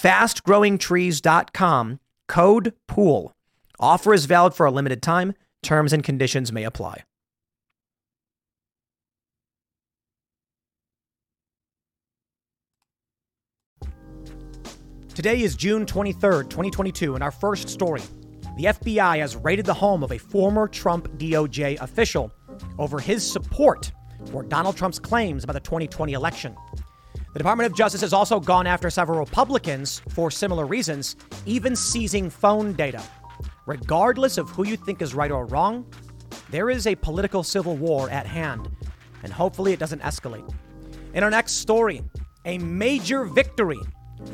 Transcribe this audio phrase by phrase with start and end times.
[0.00, 3.32] fastgrowingtrees.com, code POOL.
[3.80, 5.34] Offer is valid for a limited time.
[5.62, 7.02] Terms and conditions may apply.
[15.14, 18.02] Today is June 23rd, 2022, and our first story.
[18.56, 22.30] The FBI has raided the home of a former Trump DOJ official
[22.78, 23.90] over his support
[24.30, 26.56] for Donald Trump's claims about the 2020 election.
[27.38, 31.14] The Department of Justice has also gone after several Republicans for similar reasons,
[31.46, 33.00] even seizing phone data.
[33.64, 35.86] Regardless of who you think is right or wrong,
[36.50, 38.68] there is a political civil war at hand,
[39.22, 40.52] and hopefully it doesn't escalate.
[41.14, 42.02] In our next story,
[42.44, 43.78] a major victory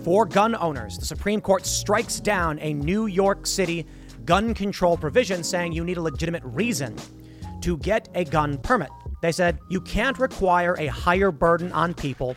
[0.02, 0.96] for gun owners.
[0.96, 3.84] The Supreme Court strikes down a New York City
[4.24, 6.96] gun control provision saying you need a legitimate reason
[7.60, 8.88] to get a gun permit.
[9.20, 12.34] They said you can't require a higher burden on people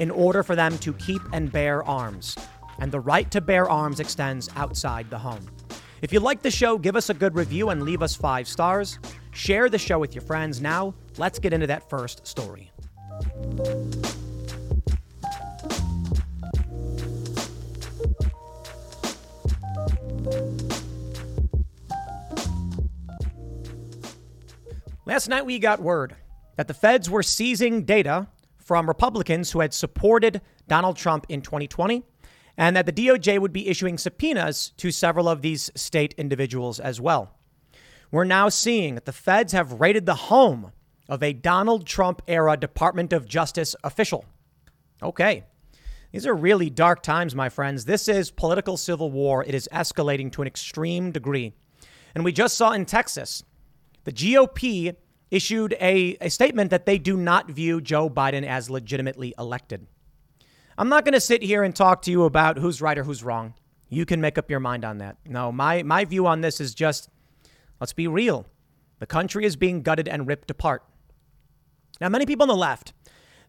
[0.00, 2.34] in order for them to keep and bear arms.
[2.80, 5.46] And the right to bear arms extends outside the home.
[6.00, 8.98] If you like the show, give us a good review and leave us five stars.
[9.32, 10.62] Share the show with your friends.
[10.62, 12.72] Now, let's get into that first story.
[25.04, 26.16] Last night, we got word
[26.56, 28.28] that the feds were seizing data
[28.70, 32.04] from Republicans who had supported Donald Trump in 2020,
[32.56, 37.00] and that the DOJ would be issuing subpoenas to several of these state individuals as
[37.00, 37.36] well.
[38.12, 40.70] We're now seeing that the feds have raided the home
[41.08, 44.24] of a Donald Trump era Department of Justice official.
[45.02, 45.46] Okay.
[46.12, 47.86] These are really dark times, my friends.
[47.86, 49.44] This is political civil war.
[49.44, 51.54] It is escalating to an extreme degree.
[52.14, 53.42] And we just saw in Texas,
[54.04, 54.94] the GOP
[55.30, 59.86] issued a, a statement that they do not view Joe Biden as legitimately elected.
[60.76, 63.22] I'm not going to sit here and talk to you about who's right or who's
[63.22, 63.54] wrong.
[63.88, 65.18] You can make up your mind on that.
[65.26, 67.08] No, my, my view on this is just
[67.80, 68.46] let's be real.
[68.98, 70.84] The country is being gutted and ripped apart.
[72.00, 72.92] Now, many people on the left,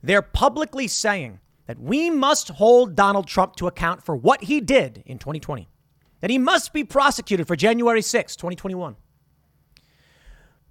[0.03, 5.03] they're publicly saying that we must hold Donald Trump to account for what he did
[5.05, 5.69] in 2020,
[6.19, 8.95] that he must be prosecuted for January 6, 2021.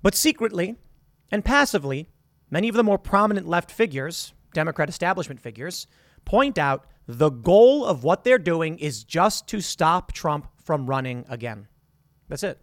[0.03, 0.77] But secretly,
[1.31, 2.09] and passively,
[2.51, 5.87] many of the more prominent left figures, Democrat establishment figures,
[6.25, 11.25] point out the goal of what they're doing is just to stop Trump from running
[11.29, 11.67] again.
[12.29, 12.61] That's it.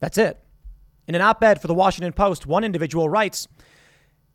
[0.00, 0.38] That's it.
[1.06, 3.46] In an op ed for the Washington Post, one individual writes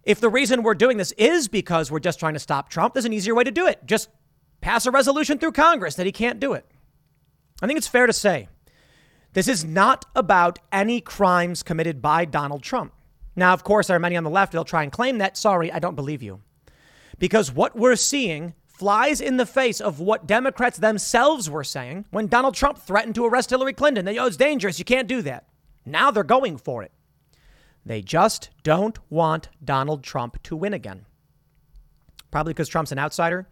[0.03, 3.05] If the reason we're doing this is because we're just trying to stop Trump, there's
[3.05, 3.85] an easier way to do it.
[3.85, 4.09] Just
[4.61, 6.65] pass a resolution through Congress that he can't do it.
[7.61, 8.47] I think it's fair to say
[9.35, 12.93] this is not about any crimes committed by Donald Trump.
[13.35, 15.35] Now, of course, there are many on the left that'll try and claim that.
[15.35, 16.39] Sorry, I don't believe you.
[17.19, 22.27] Because what we're seeing flies in the face of what Democrats themselves were saying when
[22.27, 24.05] Donald Trump threatened to arrest Hillary Clinton.
[24.05, 24.79] They, oh, it's dangerous.
[24.79, 25.49] You can't do that.
[25.85, 26.93] Now they're going for it.
[27.85, 31.05] They just don't want Donald Trump to win again.
[32.31, 33.49] Probably because Trump's an outsider,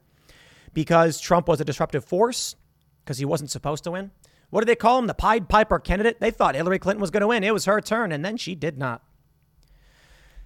[0.73, 2.55] because Trump was a disruptive force,
[3.03, 4.11] because he wasn't supposed to win.
[4.53, 5.07] What do they call him?
[5.07, 6.19] The Pied Piper candidate?
[6.19, 7.43] They thought Hillary Clinton was going to win.
[7.43, 9.01] It was her turn, and then she did not.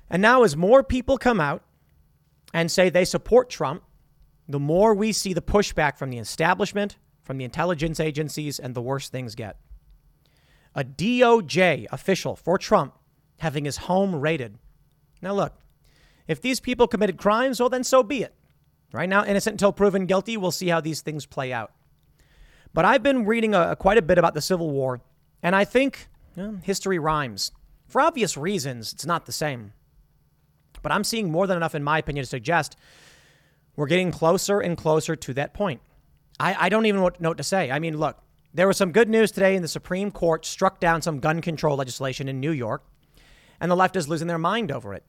[0.10, 1.62] And now, as more people come out
[2.54, 3.84] and say they support Trump,
[4.48, 8.82] the more we see the pushback from the establishment, from the intelligence agencies, and the
[8.82, 9.58] worse things get.
[10.74, 12.94] A DOJ official for Trump
[13.40, 14.58] having his home raided.
[15.22, 15.54] Now, look,
[16.30, 18.34] if these people committed crimes, well, then so be it.
[18.94, 20.38] Right now, innocent until proven guilty.
[20.38, 21.74] We'll see how these things play out.
[22.78, 25.02] But I've been reading a, quite a bit about the Civil War,
[25.42, 26.10] and I think
[26.62, 27.52] history rhymes.
[27.88, 29.74] For obvious reasons, it's not the same.
[30.84, 32.78] But I'm seeing more than enough, in my opinion, to suggest
[33.76, 35.82] we're getting closer and closer to that point.
[36.40, 37.72] I, I don't even know what note to say.
[37.72, 38.20] I mean, look,
[38.54, 41.78] there was some good news today in the Supreme Court struck down some gun control
[41.78, 42.86] legislation in New York,
[43.60, 45.04] and the left is losing their mind over it.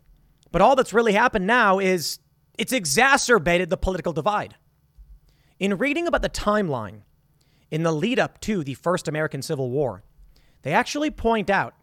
[0.50, 2.18] But all that's really happened now is
[2.56, 4.54] it's exacerbated the political divide.
[5.60, 7.02] In reading about the timeline
[7.70, 10.02] in the lead up to the first American Civil War,
[10.62, 11.74] they actually point out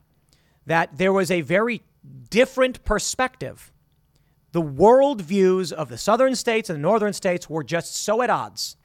[0.66, 1.84] that there was a very
[2.30, 3.72] different perspective.
[4.52, 8.30] The world views of the southern states and the northern states were just so at
[8.30, 8.78] odds.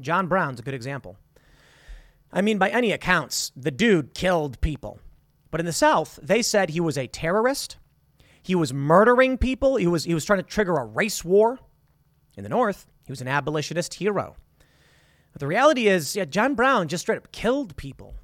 [0.00, 1.16] John Brown's a good example.
[2.32, 4.98] I mean, by any accounts, the dude killed people.
[5.50, 7.76] But in the South, they said he was a terrorist.
[8.42, 9.76] He was murdering people.
[9.76, 11.60] He was, he was trying to trigger a race war.
[12.36, 14.36] In the North, he was an abolitionist hero.
[15.34, 18.14] But the reality is, yeah, John Brown just straight up killed people.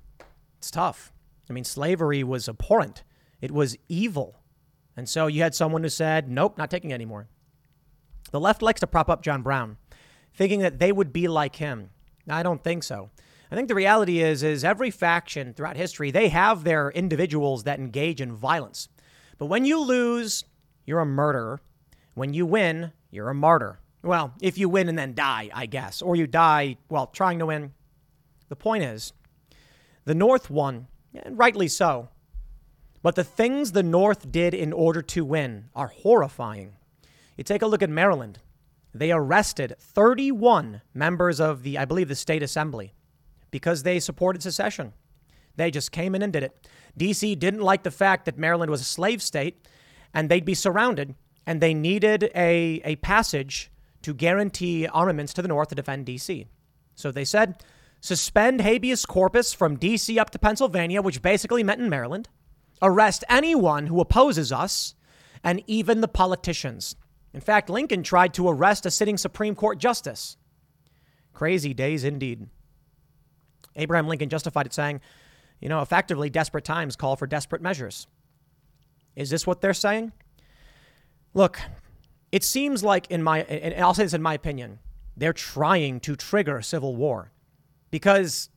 [0.58, 1.12] It's tough.
[1.48, 3.02] I mean, slavery was abhorrent,
[3.40, 4.36] it was evil.
[4.96, 7.26] And so you had someone who said, nope, not taking it anymore.
[8.30, 9.76] The left likes to prop up John Brown,
[10.34, 11.90] thinking that they would be like him.
[12.28, 13.10] I don't think so.
[13.50, 17.80] I think the reality is is every faction throughout history, they have their individuals that
[17.80, 18.88] engage in violence.
[19.38, 20.44] But when you lose,
[20.84, 21.60] you're a murderer.
[22.14, 23.80] When you win, you're a martyr.
[24.02, 27.46] Well, if you win and then die, I guess, or you die while trying to
[27.46, 27.72] win.
[28.48, 29.12] The point is,
[30.04, 32.08] the North won, and rightly so.
[33.02, 36.74] But the things the North did in order to win are horrifying.
[37.36, 38.40] You take a look at Maryland.
[38.92, 42.94] They arrested 31 members of the, I believe, the state assembly
[43.50, 44.92] because they supported secession.
[45.56, 46.68] They just came in and did it.
[46.96, 47.34] D.C.
[47.36, 49.66] didn't like the fact that Maryland was a slave state
[50.12, 51.14] and they'd be surrounded,
[51.46, 53.70] and they needed a, a passage
[54.02, 56.46] to guarantee armaments to the north to defend D.C.
[56.94, 57.62] So they said,
[58.00, 60.18] suspend habeas corpus from D.C.
[60.18, 62.28] up to Pennsylvania, which basically meant in Maryland,
[62.82, 64.94] arrest anyone who opposes us,
[65.42, 66.96] and even the politicians.
[67.32, 70.36] In fact, Lincoln tried to arrest a sitting Supreme Court justice.
[71.32, 72.48] Crazy days indeed.
[73.76, 75.00] Abraham Lincoln justified it saying,
[75.60, 78.06] you know, effectively, desperate times call for desperate measures.
[79.14, 80.12] Is this what they're saying?
[81.34, 81.60] Look,
[82.32, 84.78] it seems like, in my, and I'll say this in my opinion,
[85.16, 87.32] they're trying to trigger civil war,
[87.90, 88.50] because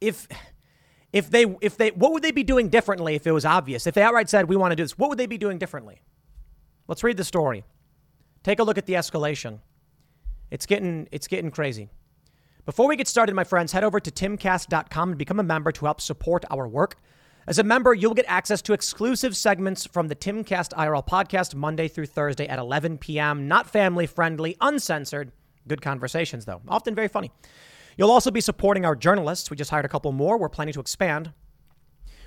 [0.00, 0.28] if
[1.12, 3.86] if they if they what would they be doing differently if it was obvious?
[3.86, 6.02] If they outright said we want to do this, what would they be doing differently?
[6.86, 7.64] Let's read the story.
[8.42, 9.60] Take a look at the escalation.
[10.50, 11.90] It's getting it's getting crazy.
[12.66, 15.86] Before we get started, my friends, head over to timcast.com and become a member to
[15.86, 16.96] help support our work.
[17.50, 21.88] As a member, you'll get access to exclusive segments from the Timcast IRL podcast Monday
[21.88, 23.48] through Thursday at 11 p.m.
[23.48, 25.32] Not family friendly, uncensored.
[25.66, 27.32] Good conversations, though, often very funny.
[27.96, 29.50] You'll also be supporting our journalists.
[29.50, 30.38] We just hired a couple more.
[30.38, 31.32] We're planning to expand.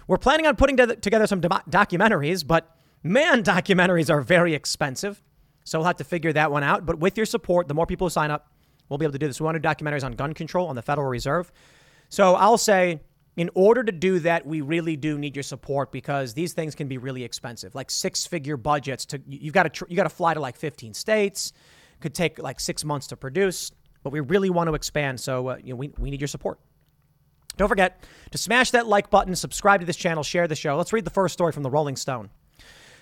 [0.07, 5.23] We're planning on putting together some documentaries, but man, documentaries are very expensive.
[5.63, 6.85] So we'll have to figure that one out.
[6.85, 8.51] But with your support, the more people who sign up,
[8.89, 9.39] we'll be able to do this.
[9.39, 11.49] We want to do documentaries on gun control on the Federal Reserve.
[12.09, 12.99] So I'll say,
[13.35, 16.87] in order to do that, we really do need your support because these things can
[16.87, 19.05] be really expensive, like six-figure budgets.
[19.07, 21.53] To you've got to you got to fly to like 15 states.
[21.99, 23.71] Could take like six months to produce,
[24.03, 25.19] but we really want to expand.
[25.19, 26.59] So uh, you know, we we need your support.
[27.57, 30.75] Don't forget to smash that like button, subscribe to this channel, share the show.
[30.75, 32.29] Let's read the first story from the Rolling Stone.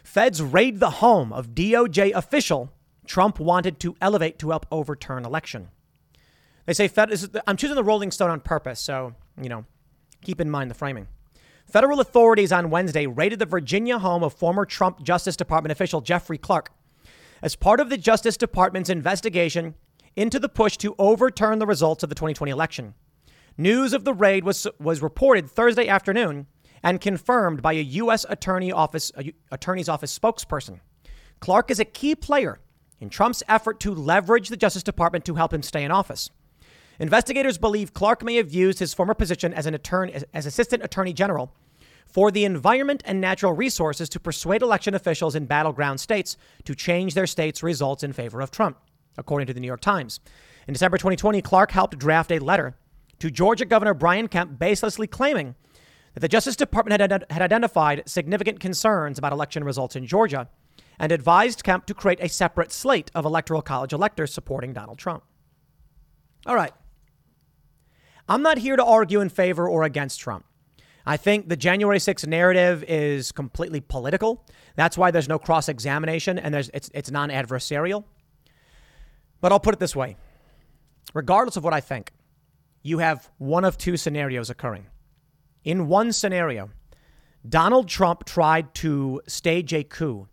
[0.03, 2.71] Feds raid the home of DOJ official
[3.05, 5.69] Trump wanted to elevate to help overturn election.
[6.65, 9.65] They say Fed is, I'm choosing the Rolling Stone on purpose, so, you know,
[10.21, 11.07] keep in mind the framing.
[11.65, 16.37] Federal authorities on Wednesday raided the Virginia home of former Trump Justice Department official Jeffrey
[16.37, 16.71] Clark
[17.41, 19.75] as part of the Justice Department's investigation
[20.15, 22.93] into the push to overturn the results of the 2020 election.
[23.57, 26.47] News of the raid was, was reported Thursday afternoon
[26.83, 28.25] and confirmed by a U.S.
[28.29, 29.11] Attorney office,
[29.51, 30.79] Attorney's Office spokesperson.
[31.39, 32.59] Clark is a key player
[32.99, 36.29] in Trump's effort to leverage the Justice Department to help him stay in office.
[37.01, 41.13] Investigators believe Clark may have used his former position as an attorney, as assistant attorney
[41.13, 41.51] general
[42.05, 47.15] for the environment and natural resources to persuade election officials in battleground states to change
[47.15, 48.77] their state's results in favor of Trump,
[49.17, 50.19] according to the New York Times.
[50.67, 52.75] In December 2020, Clark helped draft a letter
[53.17, 55.55] to Georgia Governor Brian Kemp baselessly claiming
[56.13, 60.49] that the Justice Department had, had identified significant concerns about election results in Georgia
[60.99, 65.23] and advised Kemp to create a separate slate of Electoral College electors supporting Donald Trump.
[66.45, 66.73] All right.
[68.31, 70.45] I'm not here to argue in favor or against Trump.
[71.05, 74.45] I think the January 6th narrative is completely political.
[74.77, 78.05] That's why there's no cross examination and there's, it's, it's non adversarial.
[79.41, 80.15] But I'll put it this way
[81.13, 82.13] regardless of what I think,
[82.83, 84.85] you have one of two scenarios occurring.
[85.65, 86.69] In one scenario,
[87.47, 90.29] Donald Trump tried to stage a coup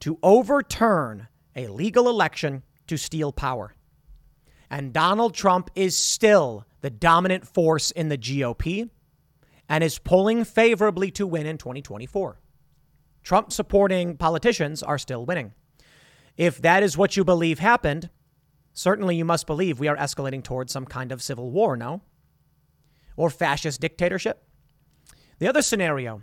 [0.00, 3.76] to overturn a legal election to steal power.
[4.70, 8.90] And Donald Trump is still the dominant force in the GOP
[9.68, 12.38] and is polling favorably to win in 2024.
[13.22, 15.52] Trump supporting politicians are still winning.
[16.36, 18.10] If that is what you believe happened,
[18.72, 22.00] certainly you must believe we are escalating towards some kind of civil war, no?
[23.16, 24.44] Or fascist dictatorship.
[25.40, 26.22] The other scenario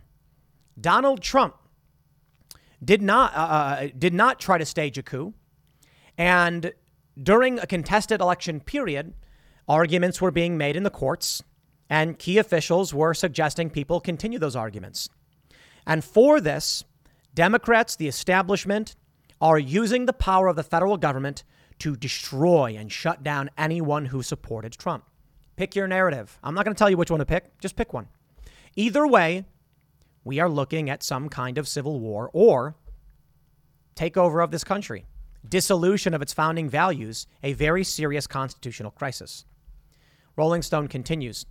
[0.80, 1.56] Donald Trump
[2.84, 5.34] did not, uh, uh did not try to stage a coup.
[6.18, 6.74] And
[7.22, 9.14] during a contested election period,
[9.68, 11.44] arguments were being made in the courts,
[11.90, 15.10] and key officials were suggesting people continue those arguments.
[15.86, 16.84] And for this,
[17.34, 18.96] Democrats, the establishment,
[19.42, 21.44] are using the power of the federal government
[21.80, 25.06] to destroy and shut down anyone who supported Trump.
[25.58, 26.40] Pick your narrative.
[26.44, 28.08] I'm not going to tell you which one to pick, just pick one.
[28.76, 29.46] Either way,
[30.24, 32.76] we are looking at some kind of civil war or
[33.96, 35.06] takeover of this country,
[35.50, 39.46] dissolution of its founding values, a very serious constitutional crisis.
[40.36, 41.46] Rolling Stone continues.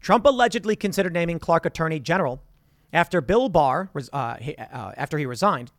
[0.00, 2.42] Trump allegedly considered naming Clark Attorney General
[2.92, 5.72] after Bill Barr, uh, uh, after he resigned,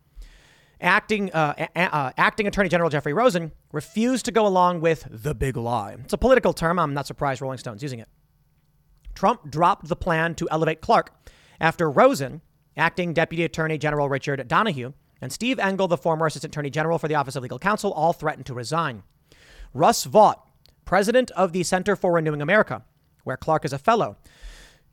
[0.82, 5.58] acting, uh, uh, acting Attorney General Jeffrey Rosen refused to go along with the big
[5.58, 5.98] lie.
[6.04, 6.80] It's a political term.
[6.80, 8.08] I'm not surprised Rolling Stone's using it.
[9.16, 11.14] Trump dropped the plan to elevate Clark
[11.60, 12.42] after Rosen,
[12.78, 17.08] acting Deputy Attorney General Richard Donoghue, and Steve Engel, the former Assistant Attorney General for
[17.08, 19.04] the Office of Legal Counsel, all threatened to resign.
[19.74, 20.48] Russ Vought,
[20.86, 22.84] president of the Center for Renewing America,
[23.24, 24.18] where Clark is a fellow,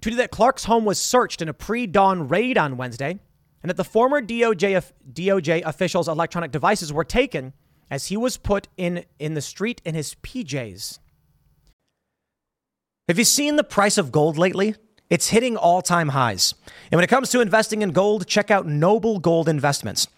[0.00, 3.18] tweeted that Clark's home was searched in a pre dawn raid on Wednesday
[3.62, 7.52] and that the former DOJ, DOJ official's electronic devices were taken
[7.90, 10.98] as he was put in, in the street in his PJs.
[13.08, 14.74] Have you seen the price of gold lately?
[15.08, 16.54] It's hitting all time highs.
[16.90, 20.08] And when it comes to investing in gold, check out Noble Gold Investments.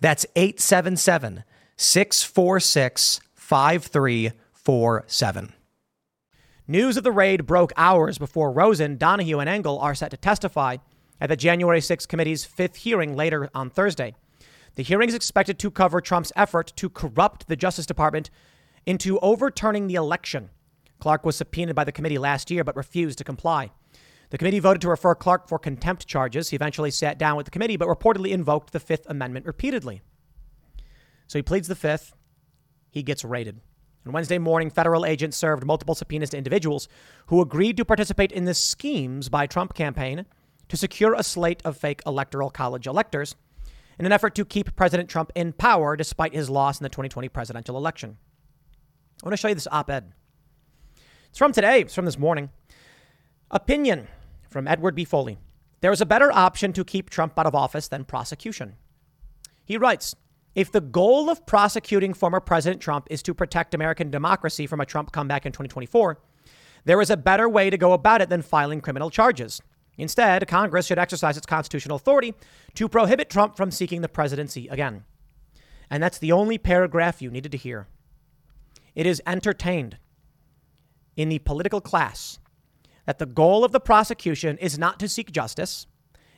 [0.00, 1.44] that's 877
[1.76, 5.52] 646 5347.
[6.68, 10.76] News of the raid broke hours before Rosen, Donoghue, and Engel are set to testify
[11.20, 14.14] at the January 6 committee's fifth hearing later on Thursday.
[14.76, 18.30] The hearing is expected to cover Trump's effort to corrupt the Justice Department
[18.86, 20.50] into overturning the election
[21.00, 23.72] Clark was subpoenaed by the committee last year but refused to comply.
[24.30, 26.50] The committee voted to refer Clark for contempt charges.
[26.50, 30.02] He eventually sat down with the committee but reportedly invoked the Fifth Amendment repeatedly.
[31.26, 32.14] So he pleads the Fifth.
[32.90, 33.60] He gets raided.
[34.06, 36.88] On Wednesday morning, federal agents served multiple subpoenas to individuals
[37.26, 40.24] who agreed to participate in the schemes by Trump campaign
[40.68, 43.34] to secure a slate of fake electoral college electors
[43.98, 47.28] in an effort to keep President Trump in power despite his loss in the 2020
[47.28, 48.16] presidential election.
[49.22, 50.12] I want to show you this op ed.
[51.28, 52.50] It's from today, it's from this morning.
[53.50, 54.08] Opinion
[54.50, 55.04] from Edward B.
[55.04, 55.38] Foley.
[55.80, 58.74] There is a better option to keep Trump out of office than prosecution.
[59.64, 60.14] He writes
[60.54, 64.86] If the goal of prosecuting former President Trump is to protect American democracy from a
[64.86, 66.18] Trump comeback in 2024,
[66.84, 69.62] there is a better way to go about it than filing criminal charges.
[69.96, 72.34] Instead, Congress should exercise its constitutional authority
[72.74, 75.04] to prohibit Trump from seeking the presidency again.
[75.90, 77.86] And that's the only paragraph you needed to hear.
[78.94, 79.98] It is entertained
[81.16, 82.39] in the political class
[83.10, 85.88] that the goal of the prosecution is not to seek justice,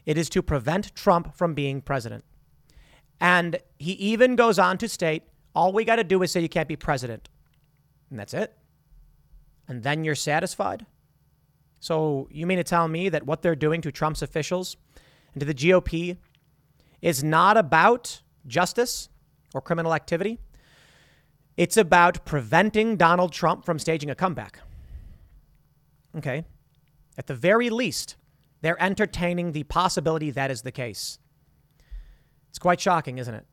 [0.06, 2.24] it is to prevent Trump from being president.
[3.20, 5.24] And he even goes on to state
[5.54, 7.28] all we got to do is say you can't be president.
[8.08, 8.56] And that's it.
[9.68, 10.86] And then you're satisfied?
[11.78, 14.78] So you mean to tell me that what they're doing to Trump's officials
[15.34, 16.16] and to the GOP
[17.02, 19.10] is not about justice
[19.52, 20.38] or criminal activity?
[21.58, 24.60] It's about preventing Donald Trump from staging a comeback.
[26.16, 26.46] Okay.
[27.16, 28.16] At the very least,
[28.60, 31.18] they're entertaining the possibility that is the case.
[32.48, 33.46] It's quite shocking, isn't it?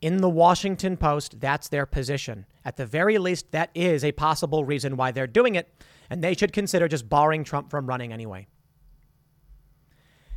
[0.00, 2.46] in the Washington Post, that's their position.
[2.64, 5.68] At the very least, that is a possible reason why they're doing it,
[6.10, 8.46] and they should consider just barring Trump from running anyway.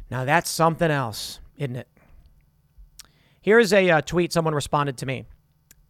[0.09, 1.87] Now, that's something else, isn't it?
[3.41, 5.25] Here's a uh, tweet someone responded to me.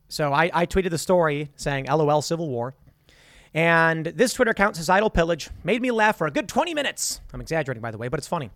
[0.09, 2.75] So I, I tweeted the story saying, LOL Civil War.
[3.53, 7.21] And this Twitter account, Societal Pillage, made me laugh for a good 20 minutes.
[7.33, 8.49] I'm exaggerating, by the way, but it's funny.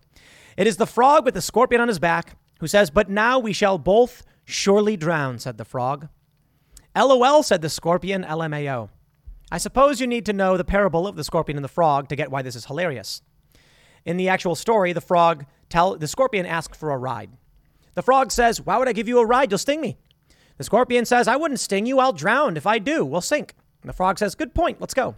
[0.56, 3.52] It is the frog with the scorpion on his back who says, But now we
[3.52, 6.08] shall both surely drown, said the frog.
[6.96, 8.88] LOL, said the scorpion, LMAO.
[9.52, 12.16] I suppose you need to know the parable of the scorpion and the frog to
[12.16, 13.22] get why this is hilarious.
[14.06, 17.30] In the actual story, the frog tell the scorpion asks for a ride.
[17.94, 19.50] The frog says, Why would I give you a ride?
[19.50, 19.98] You'll sting me.
[20.56, 21.98] The scorpion says, I wouldn't sting you.
[21.98, 22.56] I'll drown.
[22.56, 23.54] If I do, we'll sink.
[23.86, 24.80] And the frog says, Good point.
[24.80, 25.14] Let's go.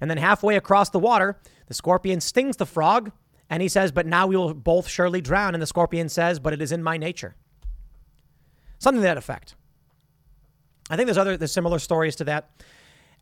[0.00, 3.10] And then halfway across the water, the scorpion stings the frog
[3.50, 5.56] and he says, But now we will both surely drown.
[5.56, 7.34] And the scorpion says, But it is in my nature.
[8.78, 9.56] Something to that effect.
[10.88, 12.48] I think there's other there's similar stories to that.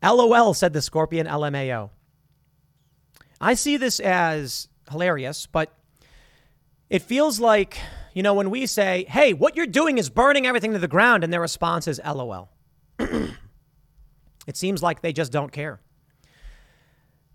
[0.03, 1.89] LOL said the scorpion LMAO.
[3.41, 5.73] I see this as hilarious, but
[6.91, 7.79] it feels like,
[8.13, 11.25] you know, when we say, hey, what you're doing is burning everything to the ground,
[11.25, 12.51] and their response is LOL.
[14.47, 15.81] it seems like they just don't care.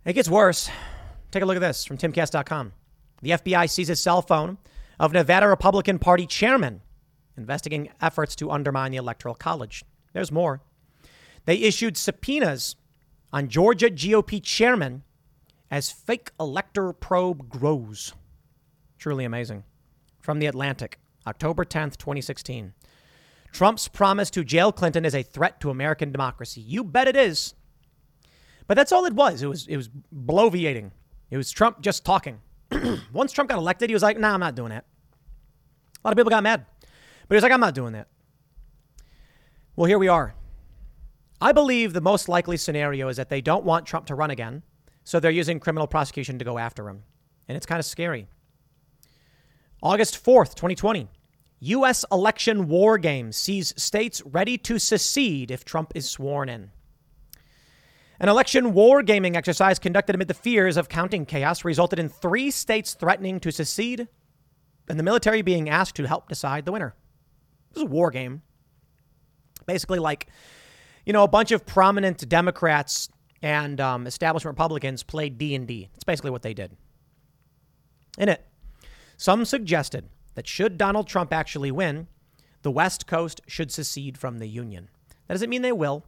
[0.05, 0.69] It gets worse.
[1.31, 2.73] Take a look at this from timcast.com.
[3.21, 4.57] The FBI seizes cell phone
[4.99, 6.81] of Nevada Republican Party chairman
[7.37, 9.83] investigating efforts to undermine the Electoral College.
[10.13, 10.61] There's more.
[11.45, 12.75] They issued subpoenas
[13.31, 15.03] on Georgia GOP chairman
[15.71, 18.13] as fake elector probe grows.
[18.97, 19.63] Truly amazing.
[20.19, 22.73] From The Atlantic, October 10th, 2016.
[23.51, 26.61] Trump's promise to jail Clinton is a threat to American democracy.
[26.61, 27.55] You bet it is.
[28.67, 29.41] But that's all it was.
[29.41, 30.91] It was it was bloviating.
[31.31, 32.39] It was Trump just talking.
[33.13, 34.85] Once Trump got elected, he was like, nah, I'm not doing that.
[36.03, 36.65] A lot of people got mad.
[37.27, 38.07] But he was like, I'm not doing that.
[39.75, 40.35] Well, here we are.
[41.41, 44.63] I believe the most likely scenario is that they don't want Trump to run again,
[45.03, 47.03] so they're using criminal prosecution to go after him.
[47.47, 48.27] And it's kind of scary.
[49.81, 51.07] August 4th, 2020.
[51.61, 52.05] U.S.
[52.11, 56.71] election war game sees states ready to secede if Trump is sworn in.
[58.21, 62.51] An election war gaming exercise conducted amid the fears of counting chaos resulted in three
[62.51, 64.07] states threatening to secede
[64.89, 66.95] and the military being asked to help decide the winner.
[67.71, 68.41] It was a war game.
[69.65, 70.27] Basically, like,
[71.05, 73.09] you know, a bunch of prominent Democrats
[73.41, 75.89] and um, establishment Republicans played D&D.
[75.93, 76.75] It's basically what they did.
[78.17, 78.45] In it,
[79.15, 82.07] some suggested that should Donald Trump actually win,
[82.61, 84.87] the West Coast should secede from the Union.
[85.27, 86.05] That doesn't mean they will.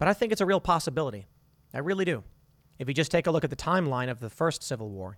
[0.00, 1.28] But I think it's a real possibility.
[1.72, 2.24] I really do.
[2.76, 5.16] If you just take a look at the timeline of the first Civil War,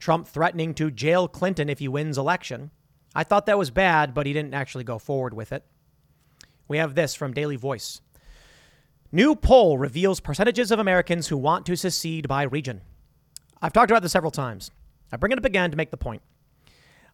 [0.00, 2.72] Trump threatening to jail Clinton if he wins election.
[3.14, 5.64] I thought that was bad, but he didn't actually go forward with it.
[6.66, 8.00] We have this from Daily Voice.
[9.12, 12.80] New poll reveals percentages of Americans who want to secede by region.
[13.62, 14.72] I've talked about this several times.
[15.12, 16.22] I bring it up again to make the point.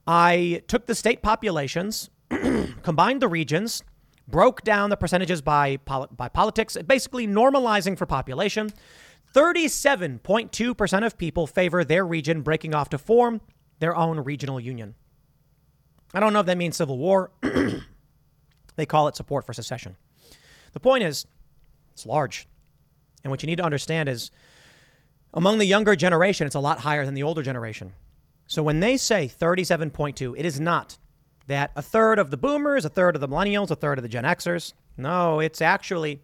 [0.06, 2.10] I took the state populations,
[2.82, 3.82] combined the regions,
[4.26, 8.70] broke down the percentages by, by politics, basically normalizing for population.
[9.34, 13.40] 37.2% of people favor their region breaking off to form
[13.78, 14.94] their own regional union.
[16.14, 17.30] I don't know if that means civil war.
[18.76, 19.96] they call it support for secession.
[20.72, 21.26] The point is,
[21.92, 22.46] it's large.
[23.24, 24.30] And what you need to understand is
[25.32, 27.92] among the younger generation, it's a lot higher than the older generation.
[28.52, 30.98] So when they say 37.2, it is not
[31.46, 34.10] that a third of the boomers, a third of the millennials, a third of the
[34.10, 34.74] Gen Xers.
[34.98, 36.20] No, it's actually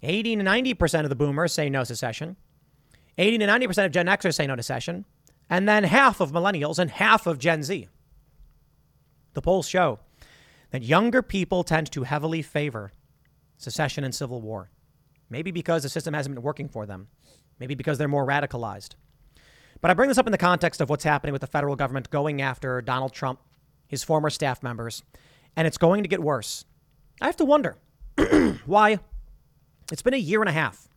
[0.00, 2.36] 80 to 90% of the boomers say no secession.
[3.18, 5.04] 80 to 90% of Gen Xers say no secession.
[5.50, 7.88] And then half of millennials and half of Gen Z.
[9.34, 9.98] The polls show
[10.70, 12.92] that younger people tend to heavily favor
[13.56, 14.70] secession and civil war.
[15.28, 17.08] Maybe because the system hasn't been working for them.
[17.58, 18.94] Maybe because they're more radicalized.
[19.80, 22.10] But I bring this up in the context of what's happening with the federal government
[22.10, 23.40] going after Donald Trump
[23.88, 25.02] his former staff members,
[25.56, 26.64] and it's going to get worse.
[27.20, 27.76] I have to wonder
[28.66, 29.00] why
[29.90, 30.88] it's been a year and a half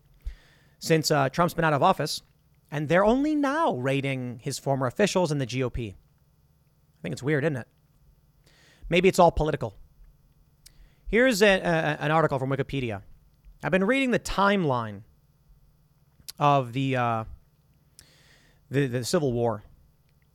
[0.78, 2.22] since uh, Trump's been out of office,
[2.70, 5.94] and they're only now raiding his former officials in the GOP.
[5.94, 7.68] I think it's weird, isn't it?
[8.90, 9.76] Maybe it's all political.
[11.08, 13.02] Here's a, a, an article from Wikipedia.
[13.64, 15.02] I've been reading the timeline
[16.40, 17.24] of the uh,
[18.72, 19.64] the, the Civil War,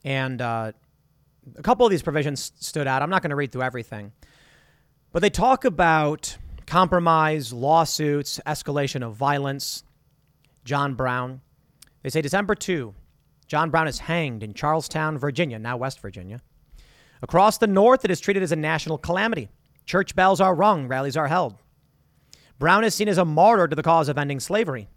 [0.05, 0.73] and uh,
[1.57, 3.03] a couple of these provisions stood out.
[3.03, 4.13] I'm not going to read through everything,
[5.13, 9.83] but they talk about compromise, lawsuits, escalation of violence.
[10.67, 11.41] John Brown.
[12.03, 12.95] They say December 2,
[13.47, 16.41] John Brown is hanged in Charlestown, Virginia, now West Virginia.
[17.23, 19.49] Across the North, it is treated as a national calamity.
[19.87, 21.55] Church bells are rung, rallies are held.
[22.59, 24.89] Brown is seen as a martyr to the cause of ending slavery.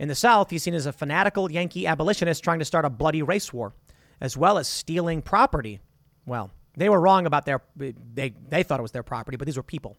[0.00, 3.20] In the South, he's seen as a fanatical Yankee abolitionist trying to start a bloody
[3.20, 3.74] race war,
[4.18, 5.78] as well as stealing property.
[6.24, 9.58] Well, they were wrong about their, they, they thought it was their property, but these
[9.58, 9.98] were people.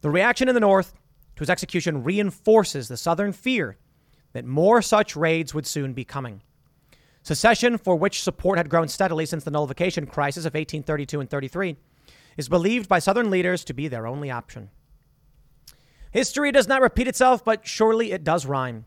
[0.00, 0.94] The reaction in the North
[1.36, 3.76] to his execution reinforces the Southern fear
[4.32, 6.40] that more such raids would soon be coming.
[7.22, 11.76] Secession, for which support had grown steadily since the nullification crisis of 1832 and 33,
[12.38, 14.70] is believed by Southern leaders to be their only option.
[16.10, 18.84] History does not repeat itself, but surely it does rhyme.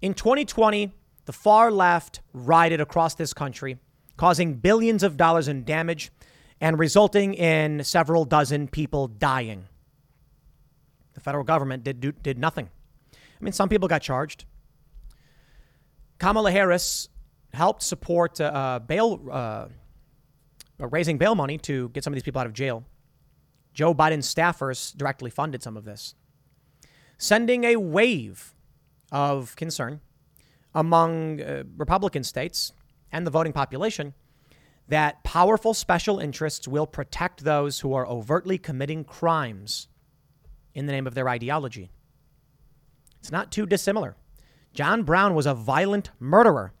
[0.00, 0.92] In 2020,
[1.24, 3.78] the far left rioted across this country,
[4.16, 6.10] causing billions of dollars in damage
[6.60, 9.66] and resulting in several dozen people dying.
[11.14, 12.68] The federal government did, do, did nothing.
[13.12, 14.44] I mean, some people got charged.
[16.18, 17.08] Kamala Harris
[17.52, 19.66] helped support uh, bail, uh,
[20.78, 22.84] raising bail money to get some of these people out of jail.
[23.72, 26.14] Joe Biden's staffers directly funded some of this,
[27.18, 28.54] sending a wave
[29.12, 30.00] of concern
[30.74, 32.72] among uh, Republican states
[33.10, 34.14] and the voting population
[34.86, 39.88] that powerful special interests will protect those who are overtly committing crimes
[40.72, 41.90] in the name of their ideology.
[43.20, 44.16] It's not too dissimilar.
[44.72, 46.72] John Brown was a violent murderer.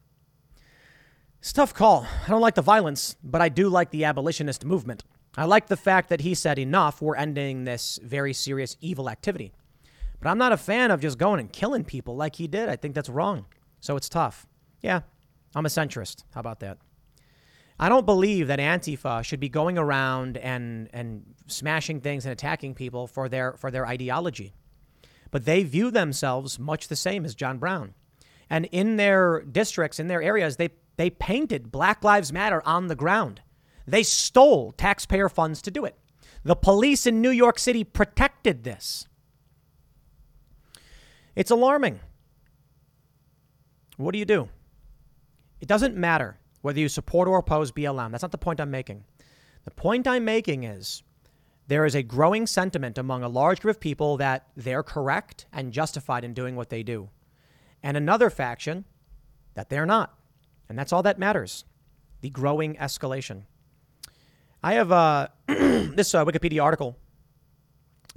[1.40, 2.06] It's a tough call.
[2.24, 5.04] I don't like the violence, but I do like the abolitionist movement.
[5.36, 9.52] I like the fact that he said, enough, we're ending this very serious evil activity.
[10.20, 12.68] But I'm not a fan of just going and killing people like he did.
[12.68, 13.46] I think that's wrong.
[13.80, 14.46] So it's tough.
[14.82, 15.02] Yeah,
[15.54, 16.24] I'm a centrist.
[16.34, 16.78] How about that?
[17.80, 22.74] I don't believe that Antifa should be going around and, and smashing things and attacking
[22.74, 24.52] people for their, for their ideology
[25.30, 27.94] but they view themselves much the same as John Brown.
[28.50, 32.96] And in their districts, in their areas, they, they painted Black Lives Matter on the
[32.96, 33.42] ground.
[33.86, 35.96] They stole taxpayer funds to do it.
[36.44, 39.06] The police in New York City protected this.
[41.38, 42.00] It's alarming.
[43.96, 44.48] What do you do?
[45.60, 48.10] It doesn't matter whether you support or oppose BLM.
[48.10, 49.04] That's not the point I'm making.
[49.64, 51.04] The point I'm making is
[51.68, 55.72] there is a growing sentiment among a large group of people that they're correct and
[55.72, 57.08] justified in doing what they do,
[57.84, 58.84] and another faction
[59.54, 60.18] that they're not.
[60.68, 61.64] And that's all that matters
[62.20, 63.42] the growing escalation.
[64.60, 66.96] I have uh, this uh, Wikipedia article.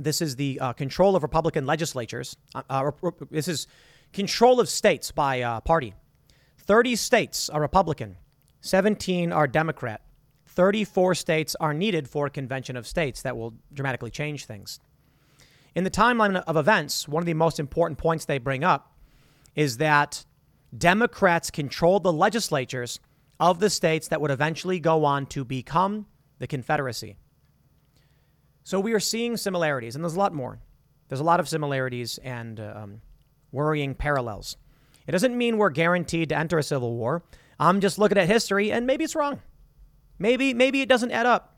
[0.03, 2.35] This is the uh, control of Republican legislatures.
[2.55, 2.91] Uh, uh,
[3.29, 3.67] this is
[4.13, 5.93] control of states by uh, party.
[6.57, 8.17] 30 states are Republican,
[8.61, 10.01] 17 are Democrat.
[10.47, 14.79] 34 states are needed for a convention of states that will dramatically change things.
[15.75, 18.93] In the timeline of events, one of the most important points they bring up
[19.55, 20.25] is that
[20.77, 22.99] Democrats controlled the legislatures
[23.39, 26.05] of the states that would eventually go on to become
[26.39, 27.15] the Confederacy.
[28.63, 30.60] So we are seeing similarities, and there's a lot more.
[31.08, 33.02] There's a lot of similarities and um,
[33.52, 34.58] worrying parallels.
[35.08, 37.24] It doesn't mean we're guaranteed to enter a civil war.
[37.60, 39.41] I'm just looking at history, and maybe it's wrong.
[40.19, 41.58] Maybe maybe it doesn't add up.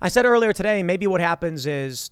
[0.00, 2.10] I said earlier today, maybe what happens is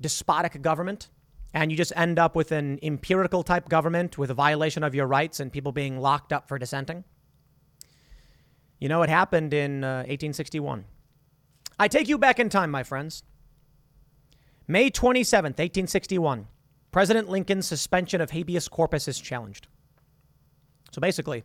[0.00, 1.08] despotic government
[1.52, 5.06] and you just end up with an empirical type government with a violation of your
[5.06, 7.04] rights and people being locked up for dissenting.
[8.78, 10.84] You know, it happened in uh, 1861.
[11.80, 13.22] I take you back in time, my friends.
[14.68, 16.46] May 27th, 1861,
[16.92, 19.66] President Lincoln's suspension of habeas corpus is challenged.
[20.90, 21.42] So basically,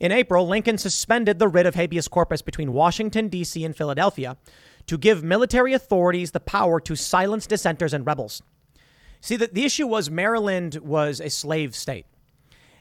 [0.00, 3.62] in April, Lincoln suspended the writ of habeas corpus between Washington, D.C.
[3.62, 4.38] and Philadelphia
[4.86, 8.42] to give military authorities the power to silence dissenters and rebels.
[9.20, 12.06] See, the, the issue was Maryland was a slave state,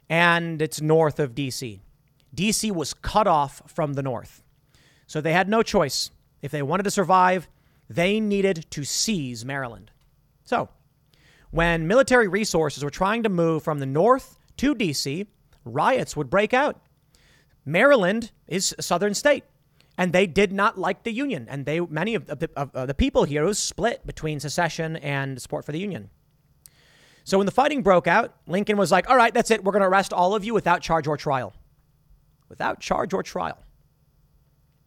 [0.07, 1.81] and it's north of D.C.
[2.33, 2.71] D.C.
[2.71, 4.41] was cut off from the north.
[5.07, 6.11] So they had no choice.
[6.41, 7.47] If they wanted to survive,
[7.89, 9.91] they needed to seize Maryland.
[10.43, 10.69] So,
[11.51, 15.25] when military resources were trying to move from the north to D.C.,
[15.65, 16.81] riots would break out.
[17.65, 19.43] Maryland is a southern state,
[19.97, 21.47] and they did not like the Union.
[21.49, 25.65] And they many of the, of, the people here was split between secession and support
[25.65, 26.09] for the Union.
[27.23, 29.63] So when the fighting broke out, Lincoln was like, all right, that's it.
[29.63, 31.53] We're going to arrest all of you without charge or trial.
[32.47, 33.59] Without charge or trial.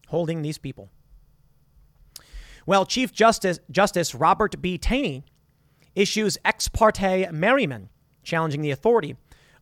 [0.09, 0.91] Holding these people.
[2.67, 4.79] Well, Chief Justice, Justice Robert B.
[4.79, 5.25] Taney
[5.95, 7.89] issues ex parte Merryman
[8.23, 9.17] challenging the authority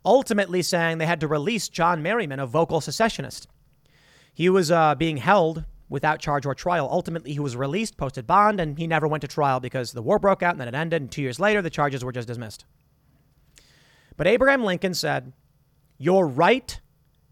[0.04, 3.48] ultimately saying they had to release John Merryman, a vocal secessionist.
[4.32, 6.88] He was uh, being held without charge or trial.
[6.90, 10.18] Ultimately, he was released, posted bond, and he never went to trial because the war
[10.18, 11.02] broke out and then it ended.
[11.02, 12.64] And two years later, the charges were just dismissed.
[14.16, 15.32] But Abraham Lincoln said,
[15.98, 16.80] Your right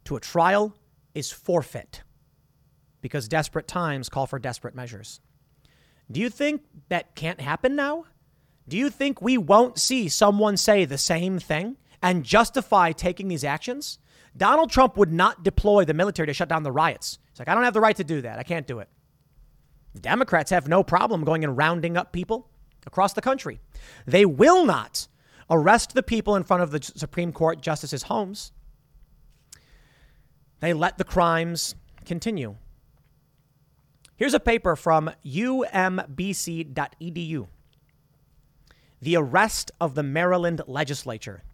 [0.04, 0.74] to a trial
[1.14, 2.02] is forfeit
[3.00, 5.20] because desperate times call for desperate measures.
[6.10, 8.04] Do you think that can't happen now?
[8.66, 13.44] Do you think we won't see someone say the same thing and justify taking these
[13.44, 13.98] actions?
[14.36, 17.18] Donald Trump would not deploy the military to shut down the riots.
[17.30, 18.38] It's like, I don't have the right to do that.
[18.38, 18.88] I can't do it.
[20.00, 22.48] Democrats have no problem going and rounding up people
[22.86, 23.58] across the country.
[24.06, 25.08] They will not
[25.50, 28.52] arrest the people in front of the Supreme Court justices' homes.
[30.60, 32.56] They let the crimes continue.
[34.18, 35.76] Here's a paper from umbc.edu
[39.00, 41.44] The Arrest of the Maryland Legislature.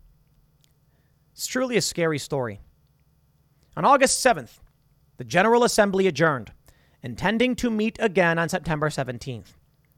[1.34, 2.60] It's truly a scary story.
[3.76, 4.60] On August 7th,
[5.18, 6.52] the General Assembly adjourned,
[7.02, 9.52] intending to meet again on September 17th.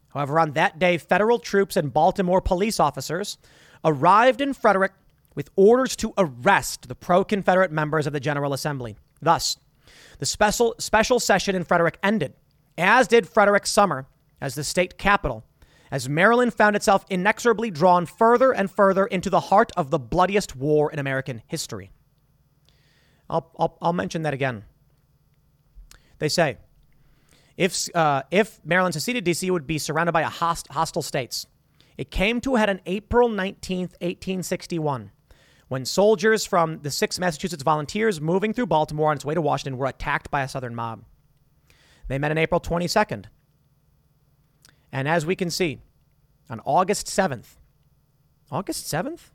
[0.08, 3.38] However, on that day, federal troops and Baltimore police officers
[3.84, 4.94] arrived in Frederick
[5.36, 8.96] with orders to arrest the pro Confederate members of the General Assembly.
[9.22, 9.56] Thus,
[10.18, 12.34] the special, special session in Frederick ended,
[12.78, 14.06] as did Frederick summer
[14.40, 15.44] as the state capital,
[15.90, 20.56] as Maryland found itself inexorably drawn further and further into the heart of the bloodiest
[20.56, 21.90] war in American history.
[23.28, 24.64] I'll, I'll, I'll mention that again.
[26.18, 26.58] They say
[27.56, 29.50] if, uh, if Maryland seceded, D.C.
[29.50, 31.46] would be surrounded by a host, hostile states.
[31.96, 35.10] It came to a head on April 19, 1861,
[35.68, 39.78] when soldiers from the 6th Massachusetts Volunteers moving through Baltimore on its way to Washington
[39.78, 41.04] were attacked by a Southern mob.
[42.08, 43.26] They met on April 22nd.
[44.92, 45.80] And as we can see,
[46.48, 47.56] on August 7th,
[48.50, 49.30] August 7th?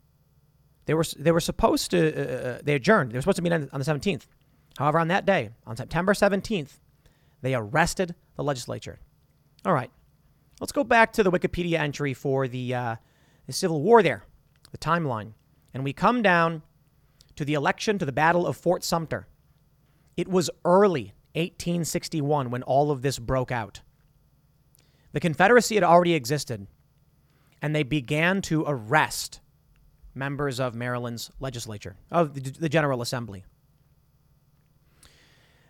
[0.86, 3.12] They were, they were supposed to, uh, uh, they adjourned.
[3.12, 4.22] They were supposed to meet on, on the 17th.
[4.78, 6.78] However, on that day, on September 17th,
[7.42, 8.98] they arrested the legislature.
[9.64, 9.90] All right.
[10.60, 12.96] Let's go back to the Wikipedia entry for the, uh,
[13.46, 14.24] the Civil War there,
[14.70, 15.32] the timeline.
[15.74, 16.62] And we come down
[17.36, 19.26] to the election to the Battle of Fort Sumter.
[20.16, 23.80] It was early 1861 when all of this broke out.
[25.12, 26.66] The Confederacy had already existed,
[27.60, 29.40] and they began to arrest
[30.14, 33.44] members of Maryland's legislature, of the General Assembly.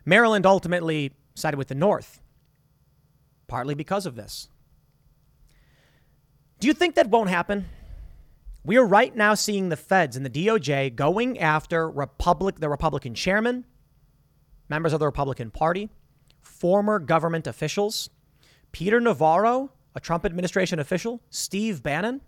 [0.04, 2.20] Maryland ultimately sided with the North,
[3.46, 4.48] partly because of this.
[6.58, 7.66] Do you think that won't happen?
[8.64, 13.14] We are right now seeing the feds and the DOJ going after Republic, the Republican
[13.14, 13.64] chairman,
[14.72, 15.90] members of the Republican Party,
[16.40, 18.08] former government officials,
[18.72, 22.22] Peter Navarro, a Trump administration official, Steve Bannon.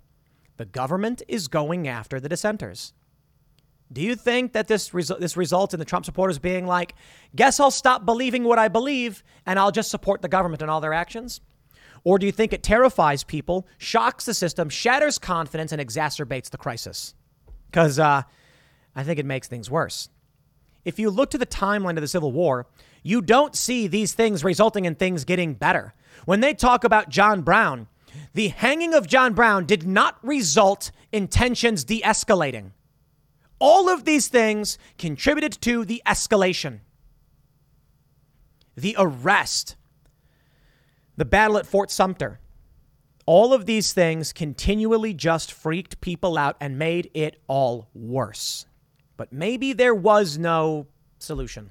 [0.58, 2.92] The government is going after the dissenters.
[3.90, 6.94] Do you think that this, resu- this results in the Trump supporters being like,
[7.34, 10.82] guess I'll stop believing what I believe and I'll just support the government in all
[10.82, 11.40] their actions?
[12.04, 16.58] Or do you think it terrifies people, shocks the system, shatters confidence, and exacerbates the
[16.58, 17.14] crisis?
[17.70, 18.22] Because uh,
[18.94, 20.10] I think it makes things worse.
[20.84, 22.66] If you look to the timeline of the Civil War,
[23.02, 25.94] you don't see these things resulting in things getting better.
[26.24, 27.88] When they talk about John Brown,
[28.32, 32.72] the hanging of John Brown did not result in tensions de escalating.
[33.58, 36.80] All of these things contributed to the escalation.
[38.76, 39.76] The arrest
[41.16, 42.40] the battle at Fort Sumter.
[43.26, 48.66] All of these things continually just freaked people out and made it all worse.
[49.16, 50.86] But maybe there was no
[51.18, 51.70] solution.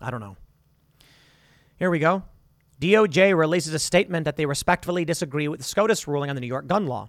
[0.00, 0.36] I don't know.
[1.78, 2.22] Here we go.
[2.80, 6.46] DOJ releases a statement that they respectfully disagree with the SCOTUS ruling on the New
[6.46, 7.08] York gun law,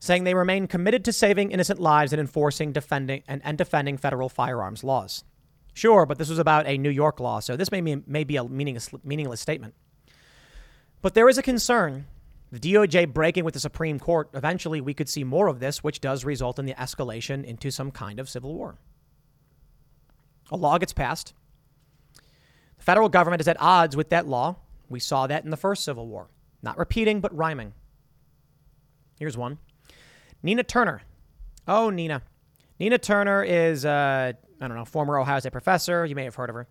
[0.00, 4.28] saying they remain committed to saving innocent lives and enforcing defending and, and defending federal
[4.28, 5.22] firearms laws.
[5.74, 8.36] Sure, but this was about a New York law, so this may be, may be
[8.36, 9.74] a meaningless, meaningless statement.
[11.00, 12.06] But there is a concern
[12.52, 16.02] the DOJ breaking with the Supreme Court, eventually we could see more of this, which
[16.02, 18.76] does result in the escalation into some kind of civil war.
[20.50, 21.32] A law gets passed.
[22.82, 24.56] Federal government is at odds with that law,
[24.88, 26.28] We saw that in the first Civil War.
[26.62, 27.74] Not repeating, but rhyming.
[29.18, 29.58] Here's one
[30.42, 31.02] Nina Turner.
[31.68, 32.22] Oh, Nina.
[32.80, 36.04] Nina Turner is, uh, I don't know, former Ohio State professor.
[36.04, 36.66] You may have heard of her.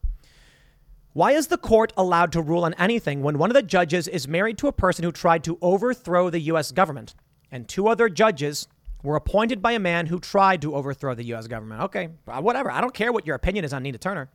[1.14, 4.28] Why is the court allowed to rule on anything when one of the judges is
[4.28, 6.74] married to a person who tried to overthrow the U.S.
[6.74, 7.16] government
[7.52, 8.68] and two other judges
[9.02, 11.48] were appointed by a man who tried to overthrow the U.S.
[11.48, 11.84] government?
[11.84, 12.70] Okay, whatever.
[12.70, 14.30] I don't care what your opinion is on Nina Turner.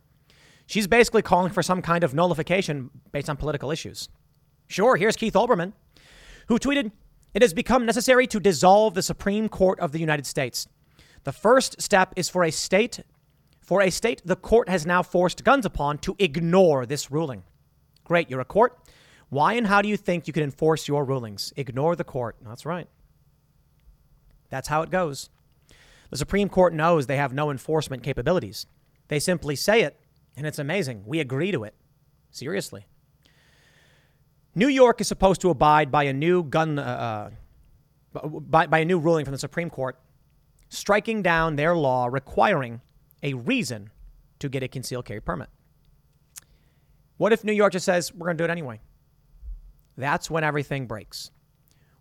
[0.67, 4.09] She's basically calling for some kind of nullification based on political issues.
[4.67, 5.73] Sure, here's Keith Olbermann,
[6.47, 6.91] who tweeted,
[7.33, 10.67] It has become necessary to dissolve the Supreme Court of the United States.
[11.23, 13.01] The first step is for a state
[13.67, 17.43] for a state the court has now forced guns upon to ignore this ruling.
[18.05, 18.79] Great, you're a court.
[19.27, 21.51] Why and how do you think you can enforce your rulings?
[21.57, 22.37] Ignore the court.
[22.41, 22.87] That's right.
[24.49, 25.29] That's how it goes.
[26.11, 28.67] The Supreme Court knows they have no enforcement capabilities.
[29.09, 29.99] They simply say it,
[30.37, 31.03] and it's amazing.
[31.05, 31.73] We agree to it.
[32.29, 32.85] Seriously.
[34.55, 37.31] New York is supposed to abide by a new gun, uh,
[38.13, 39.99] uh by, by a new ruling from the Supreme Court,
[40.69, 42.81] striking down their law requiring
[43.23, 43.89] a reason
[44.39, 45.49] to get a concealed carry permit.
[47.17, 48.79] What if New York just says, we're going to do it anyway?
[49.97, 51.31] That's when everything breaks.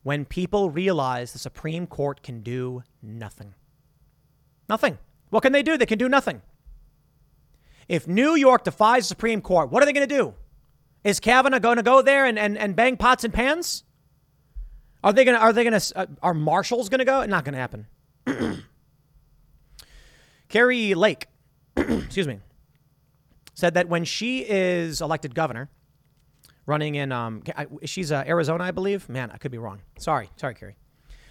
[0.03, 3.55] When people realize the Supreme Court can do nothing.
[4.69, 4.99] Nothing.
[5.31, 5.79] What can they do?
[5.79, 6.43] They can do nothing.
[7.89, 10.35] If New York defies the Supreme Court, what are they going to do?
[11.05, 13.85] Is Kavanaugh going to go there and, and, and bang pots and pans?
[15.05, 17.25] Are they going to, are they going to, uh, are marshals going to go?
[17.27, 17.87] Not going to happen.
[20.49, 21.29] Kari Lake,
[21.77, 22.41] excuse me,
[23.55, 25.71] said that when she is elected governor,
[26.67, 27.43] running in, um,
[27.85, 29.09] she's uh, Arizona, I believe.
[29.09, 29.83] Man, I could be wrong.
[29.99, 30.77] Sorry, sorry, Carrie.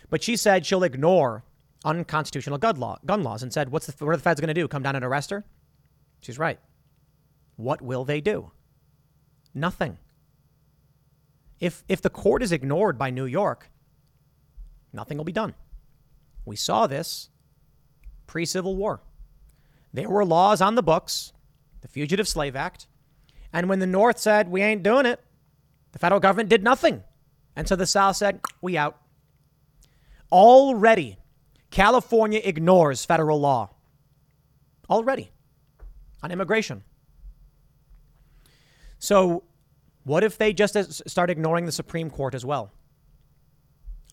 [0.10, 1.44] But she said she'll ignore
[1.84, 4.54] unconstitutional gun, law, gun laws and said, What's the, what are the feds going to
[4.54, 4.68] do?
[4.68, 5.44] Come down and arrest her?
[6.26, 6.58] She's right.
[7.56, 8.50] What will they do?
[9.54, 10.00] Nothing.
[11.60, 13.70] If, if the court is ignored by New York,
[14.92, 15.54] nothing will be done.
[16.44, 17.30] We saw this
[18.26, 19.02] pre Civil War.
[19.94, 21.32] There were laws on the books,
[21.82, 22.88] the Fugitive Slave Act.
[23.54, 25.20] And when the North said, we ain't doing it,
[25.92, 27.04] the federal government did nothing.
[27.56, 29.00] And so the South said, we out.
[30.32, 31.18] Already,
[31.70, 33.70] California ignores federal law.
[34.90, 35.30] Already
[36.22, 36.84] on immigration.
[39.00, 39.44] So,
[40.04, 40.76] what if they just
[41.10, 42.72] start ignoring the Supreme Court as well?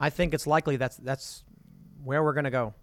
[0.01, 1.45] I think it's likely that's, that's
[2.03, 2.75] where we're going to go.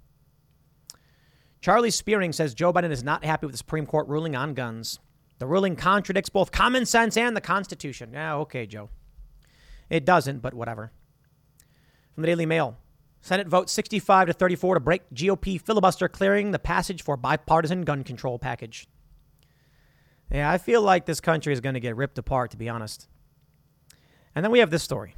[1.62, 5.00] Charlie Spiering says Joe Biden is not happy with the Supreme Court ruling on guns.
[5.40, 8.12] The ruling contradicts both common sense and the Constitution.
[8.14, 8.90] Yeah, okay, Joe.
[9.90, 10.92] It doesn't, but whatever.
[12.14, 12.78] From the Daily Mail
[13.22, 18.04] Senate votes 65 to 34 to break GOP filibuster, clearing the passage for bipartisan gun
[18.04, 18.88] control package.
[20.32, 23.08] Yeah, I feel like this country is going to get ripped apart, to be honest.
[24.36, 25.16] And then we have this story.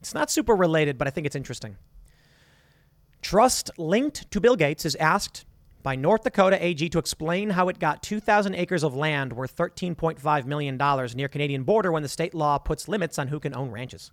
[0.00, 1.76] It's not super related, but I think it's interesting.
[3.22, 5.44] Trust linked to Bill Gates is asked
[5.82, 10.44] by North Dakota AG to explain how it got 2,000 acres of land worth $13.5
[10.44, 10.76] million
[11.14, 14.10] near Canadian border when the state law puts limits on who can own ranches.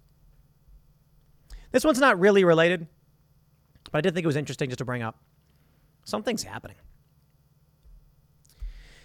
[1.72, 2.88] This one's not really related,
[3.92, 5.20] but I did think it was interesting just to bring up.
[6.06, 6.78] Something's happening.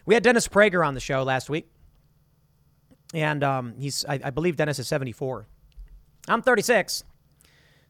[0.08, 1.68] We had Dennis Prager on the show last week,
[3.12, 5.46] and um, he's I, I, believe Dennis is 74.
[6.28, 7.04] I'm 36,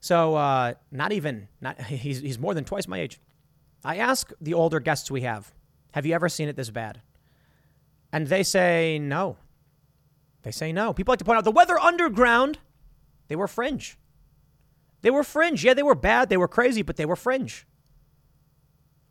[0.00, 3.20] so uh, not even not he's he's more than twice my age.
[3.84, 5.52] I ask the older guests we have,
[5.92, 7.00] have you ever seen it this bad?
[8.12, 9.36] And they say no.
[10.42, 10.92] They say no.
[10.92, 12.58] People like to point out the Weather Underground,
[13.28, 13.96] they were fringe.
[15.02, 15.64] They were fringe.
[15.64, 16.30] Yeah, they were bad.
[16.30, 17.64] They were crazy, but they were fringe.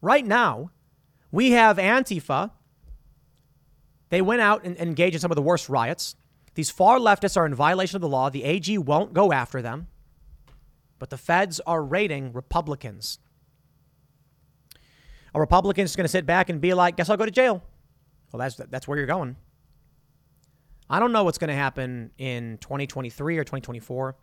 [0.02, 0.72] Right now,
[1.32, 2.52] we have Antifa.
[4.10, 6.16] They went out and engaged in some of the worst riots.
[6.56, 8.30] These far leftists are in violation of the law.
[8.30, 9.88] The AG won't go after them.
[11.00, 13.20] But the feds are raiding Republicans.
[15.36, 17.62] A Republican's going to sit back and be like, guess I'll go to jail.
[18.32, 19.36] Well, that's, that's where you're going.
[20.90, 24.16] I don't know what's going to happen in 2023 or 2024.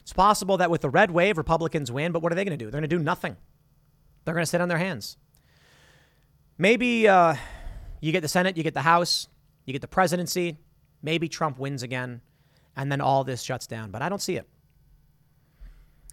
[0.00, 2.64] It's possible that with the red wave, Republicans win, but what are they going to
[2.64, 2.70] do?
[2.70, 3.36] They're going to do nothing.
[4.24, 5.16] They're going to sit on their hands.
[6.56, 7.34] Maybe uh,
[8.04, 9.28] you get the Senate, you get the House,
[9.64, 10.58] you get the presidency.
[11.02, 12.20] Maybe Trump wins again,
[12.76, 13.90] and then all this shuts down.
[13.90, 14.46] But I don't see it.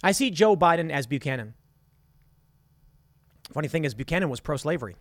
[0.02, 1.54] I see Joe Biden as Buchanan.
[3.52, 4.96] Funny thing is, Buchanan was pro slavery.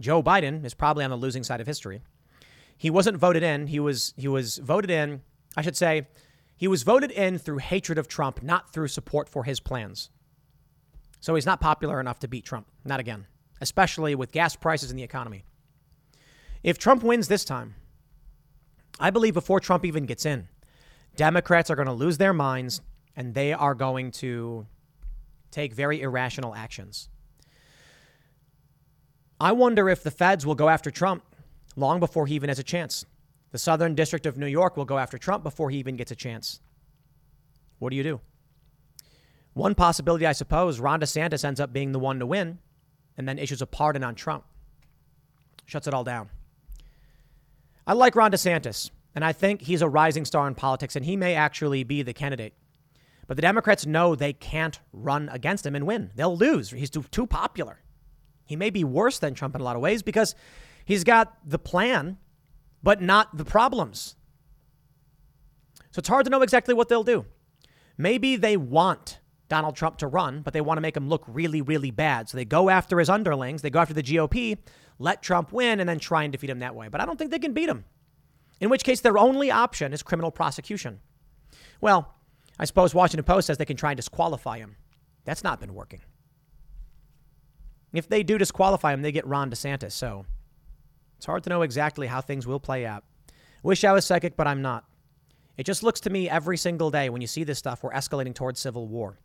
[0.00, 2.00] Joe Biden is probably on the losing side of history.
[2.78, 3.66] He wasn't voted in.
[3.66, 5.20] He was, he was voted in,
[5.58, 6.08] I should say,
[6.56, 10.08] he was voted in through hatred of Trump, not through support for his plans.
[11.20, 12.66] So he's not popular enough to beat Trump.
[12.82, 13.26] Not again,
[13.60, 15.44] especially with gas prices and the economy.
[16.64, 17.74] If Trump wins this time,
[18.98, 20.48] I believe before Trump even gets in,
[21.14, 22.80] Democrats are going to lose their minds
[23.14, 24.66] and they are going to
[25.50, 27.10] take very irrational actions.
[29.38, 31.22] I wonder if the feds will go after Trump
[31.76, 33.04] long before he even has a chance.
[33.52, 36.16] The Southern District of New York will go after Trump before he even gets a
[36.16, 36.60] chance.
[37.78, 38.20] What do you do?
[39.52, 42.58] One possibility, I suppose, Ron DeSantis ends up being the one to win
[43.18, 44.44] and then issues a pardon on Trump.
[45.66, 46.30] Shuts it all down.
[47.86, 51.16] I like Ron DeSantis, and I think he's a rising star in politics, and he
[51.16, 52.54] may actually be the candidate.
[53.26, 56.10] But the Democrats know they can't run against him and win.
[56.14, 56.70] They'll lose.
[56.70, 57.80] He's too, too popular.
[58.44, 60.34] He may be worse than Trump in a lot of ways because
[60.84, 62.18] he's got the plan
[62.82, 64.14] but not the problems.
[65.90, 67.24] So it's hard to know exactly what they'll do.
[67.96, 71.62] Maybe they want Donald Trump to run, but they want to make him look really,
[71.62, 72.28] really bad.
[72.28, 74.58] So they go after his underlings, they go after the GOP,
[74.98, 76.88] let Trump win, and then try and defeat him that way.
[76.88, 77.84] But I don't think they can beat him.
[78.60, 81.00] In which case, their only option is criminal prosecution.
[81.80, 82.14] Well,
[82.58, 84.76] I suppose Washington Post says they can try and disqualify him.
[85.24, 86.00] That's not been working.
[87.92, 89.92] If they do disqualify him, they get Ron DeSantis.
[89.92, 90.26] So
[91.16, 93.04] it's hard to know exactly how things will play out.
[93.62, 94.84] Wish I was psychic, but I'm not.
[95.56, 98.34] It just looks to me every single day when you see this stuff, we're escalating
[98.34, 99.18] towards civil war.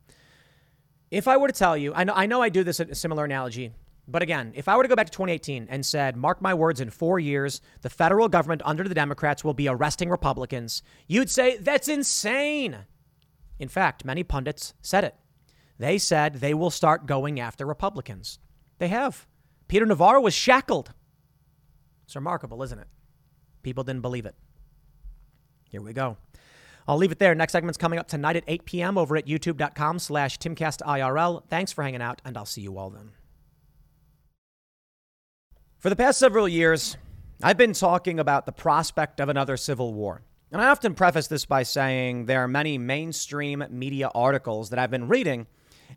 [1.11, 3.25] If I were to tell you, I know I, know I do this a similar
[3.25, 3.71] analogy,
[4.11, 6.81] but again, if I were to go back to 2018 and said, mark my words,
[6.81, 11.57] in four years, the federal government under the Democrats will be arresting Republicans, you'd say,
[11.57, 12.85] that's insane.
[13.59, 15.15] In fact, many pundits said it.
[15.77, 18.39] They said they will start going after Republicans.
[18.79, 19.27] They have.
[19.67, 20.93] Peter Navarro was shackled.
[22.05, 22.87] It's remarkable, isn't it?
[23.61, 24.35] People didn't believe it.
[25.69, 26.17] Here we go.
[26.87, 27.35] I'll leave it there.
[27.35, 28.97] Next segment's coming up tonight at 8 p.m.
[28.97, 31.43] over at youtube.com slash timcastirl.
[31.47, 33.11] Thanks for hanging out, and I'll see you all then.
[35.79, 36.97] For the past several years,
[37.41, 40.21] I've been talking about the prospect of another civil war.
[40.51, 44.91] And I often preface this by saying there are many mainstream media articles that I've
[44.91, 45.47] been reading,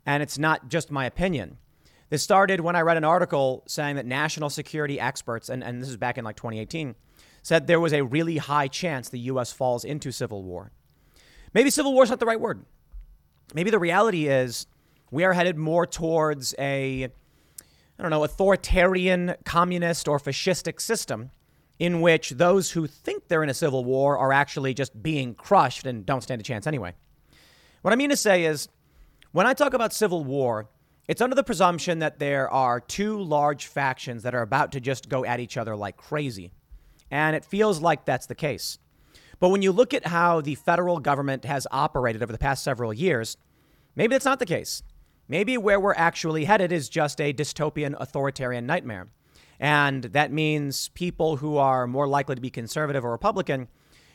[0.05, 1.57] and it's not just my opinion.
[2.09, 5.89] This started when I read an article saying that national security experts, and, and this
[5.89, 6.95] is back in like 2018,
[7.41, 9.51] said there was a really high chance the U.S.
[9.51, 10.71] falls into civil war.
[11.53, 12.63] Maybe civil war is not the right word.
[13.53, 14.65] Maybe the reality is
[15.11, 17.09] we are headed more towards a,
[18.03, 21.31] I don't know, authoritarian, communist, or fascistic system
[21.79, 25.85] in which those who think they're in a civil war are actually just being crushed
[25.85, 26.93] and don't stand a chance anyway.
[27.81, 28.67] What I mean to say is,
[29.31, 30.67] when I talk about civil war,
[31.07, 35.07] it's under the presumption that there are two large factions that are about to just
[35.07, 36.51] go at each other like crazy.
[37.09, 38.79] And it feels like that's the case.
[39.39, 42.93] But when you look at how the federal government has operated over the past several
[42.93, 43.37] years,
[43.95, 44.83] maybe that's not the case.
[45.33, 49.07] Maybe where we're actually headed is just a dystopian authoritarian nightmare.
[49.59, 53.67] And that means people who are more likely to be conservative or Republican,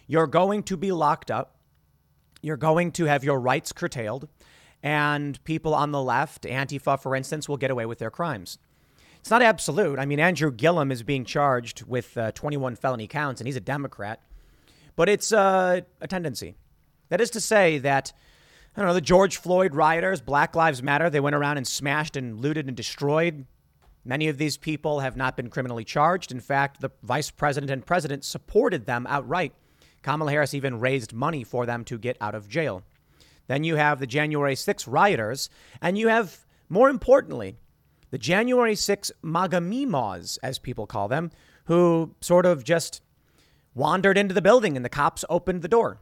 [0.06, 1.56] you're going to be locked up.
[2.40, 4.28] You're going to have your rights curtailed
[4.80, 8.58] and people on the left, Antifa, for instance, will get away with their crimes.
[9.18, 9.98] It's not absolute.
[9.98, 13.60] I mean, Andrew Gillum is being charged with uh, 21 felony counts, and he's a
[13.60, 14.22] Democrat.
[14.94, 16.54] But it's uh, a tendency.
[17.08, 18.12] That is to say that,
[18.78, 22.16] I don't know, the George Floyd rioters, Black Lives Matter, they went around and smashed
[22.16, 23.44] and looted and destroyed.
[24.04, 26.30] Many of these people have not been criminally charged.
[26.30, 29.52] In fact, the vice president and president supported them outright.
[30.02, 32.84] Kamala Harris even raised money for them to get out of jail.
[33.48, 35.50] Then you have the January 6 rioters,
[35.82, 37.56] and you have, more importantly,
[38.12, 41.32] the January 6 Magamimas, as people call them,
[41.64, 43.02] who sort of just
[43.74, 45.98] wandered into the building and the cops opened the door.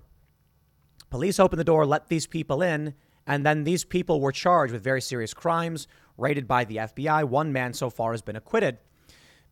[1.16, 2.92] Police opened the door, let these people in,
[3.26, 5.88] and then these people were charged with very serious crimes,
[6.18, 7.24] raided by the FBI.
[7.24, 8.76] One man so far has been acquitted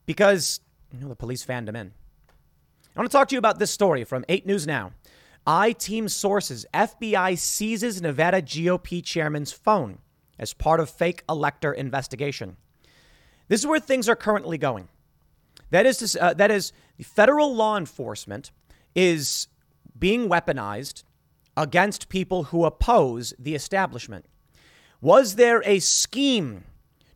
[0.05, 0.61] because
[0.93, 1.93] you know, the police fanned him in.
[2.95, 4.93] I want to talk to you about this story from 8 News Now.
[5.47, 10.01] I team sources FBI seizes Nevada GOP chairman's phone
[10.39, 12.59] as part of fake elector investigation.
[13.49, 14.89] This is where things are currently going.
[15.71, 18.51] That is, to, uh, that is, federal law enforcement
[18.95, 19.49] is
[19.99, 21.05] being weaponized
[21.57, 24.27] against people who oppose the establishment.
[25.01, 26.65] Was there a scheme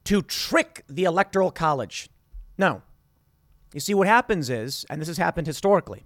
[0.05, 2.09] to trick the Electoral College?
[2.57, 2.82] No.
[3.74, 6.05] You see, what happens is, and this has happened historically,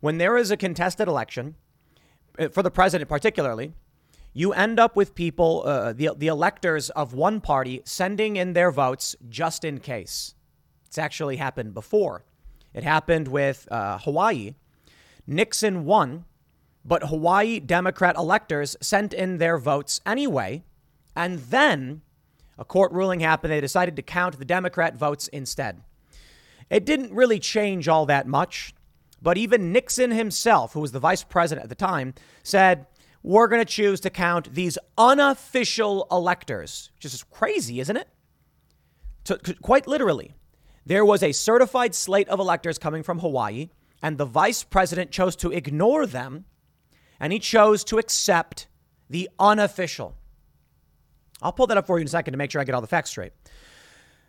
[0.00, 1.54] when there is a contested election,
[2.38, 3.72] uh, for the president particularly,
[4.32, 8.70] you end up with people, uh, the, the electors of one party, sending in their
[8.70, 10.34] votes just in case.
[10.86, 12.24] It's actually happened before.
[12.72, 14.54] It happened with uh, Hawaii.
[15.26, 16.24] Nixon won,
[16.84, 20.62] but Hawaii Democrat electors sent in their votes anyway.
[21.14, 22.02] And then
[22.58, 23.52] a court ruling happened.
[23.52, 25.82] They decided to count the Democrat votes instead.
[26.70, 28.74] It didn't really change all that much.
[29.22, 32.86] But even Nixon himself, who was the vice president at the time, said,
[33.22, 38.08] we're going to choose to count these unofficial electors, which is crazy, isn't it?
[39.24, 40.34] To, quite literally,
[40.86, 43.68] there was a certified slate of electors coming from Hawaii,
[44.02, 46.46] and the vice president chose to ignore them,
[47.20, 48.66] and he chose to accept
[49.08, 50.16] the unofficial.
[51.42, 52.80] I'll pull that up for you in a second to make sure I get all
[52.80, 53.32] the facts straight.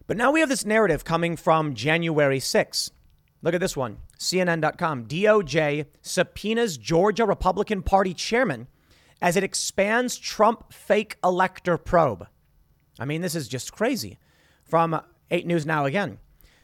[0.08, 2.92] But now we have this narrative coming from January 6th.
[3.42, 5.06] Look at this one CNN.com.
[5.06, 8.68] DOJ subpoenas Georgia Republican Party chairman
[9.22, 12.28] as it expands Trump fake elector probe.
[13.00, 14.20] I mean, this is just crazy.
[14.64, 16.20] From 8 News Now again.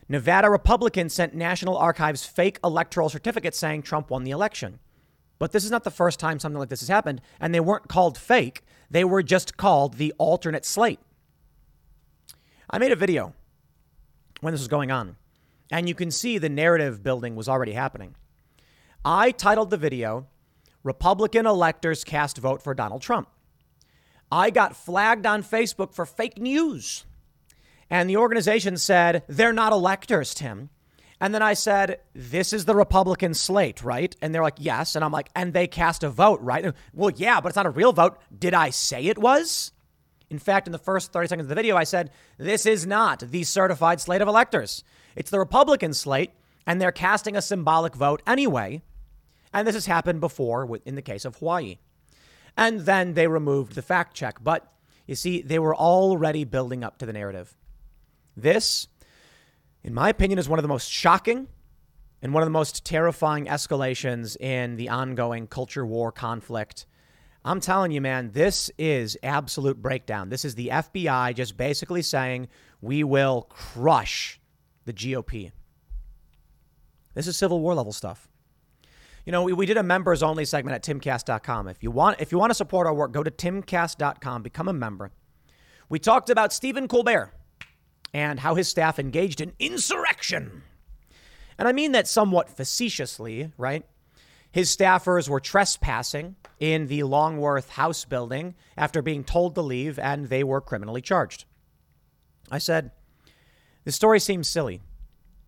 [0.09, 4.79] Nevada Republicans sent National Archives fake electoral certificates saying Trump won the election.
[5.39, 7.87] But this is not the first time something like this has happened, and they weren't
[7.87, 8.63] called fake.
[8.89, 10.99] They were just called the alternate slate.
[12.69, 13.33] I made a video
[14.41, 15.15] when this was going on,
[15.71, 18.15] and you can see the narrative building was already happening.
[19.05, 20.27] I titled the video,
[20.83, 23.29] Republican Electors Cast Vote for Donald Trump.
[24.31, 27.05] I got flagged on Facebook for fake news.
[27.89, 30.69] And the organization said, they're not electors, Tim.
[31.19, 34.15] And then I said, This is the Republican slate, right?
[34.21, 34.95] And they're like, Yes.
[34.95, 36.73] And I'm like, And they cast a vote, right?
[36.93, 38.19] Well, yeah, but it's not a real vote.
[38.37, 39.71] Did I say it was?
[40.29, 43.19] In fact, in the first 30 seconds of the video, I said, This is not
[43.19, 44.83] the certified slate of electors.
[45.15, 46.31] It's the Republican slate,
[46.65, 48.81] and they're casting a symbolic vote anyway.
[49.53, 51.77] And this has happened before in the case of Hawaii.
[52.55, 54.43] And then they removed the fact check.
[54.43, 54.71] But
[55.07, 57.55] you see, they were already building up to the narrative.
[58.35, 58.87] This
[59.83, 61.47] in my opinion, is one of the most shocking
[62.21, 66.85] and one of the most terrifying escalations in the ongoing culture war conflict.
[67.45, 70.29] I'm telling you, man, this is absolute breakdown.
[70.29, 72.49] This is the FBI just basically saying
[72.81, 74.39] we will crush
[74.85, 75.51] the GOP.
[77.13, 78.27] This is Civil War level stuff.
[79.25, 81.67] You know, we, we did a members only segment at timcast.com.
[81.67, 84.73] If you want if you want to support our work, go to timcast.com, become a
[84.73, 85.11] member.
[85.89, 87.33] We talked about Stephen Colbert
[88.13, 90.63] and how his staff engaged in insurrection.
[91.57, 93.85] And I mean that somewhat facetiously, right?
[94.51, 100.29] His staffers were trespassing in the Longworth House building after being told to leave, and
[100.29, 101.45] they were criminally charged.
[102.49, 102.91] I said,
[103.83, 104.81] The story seems silly,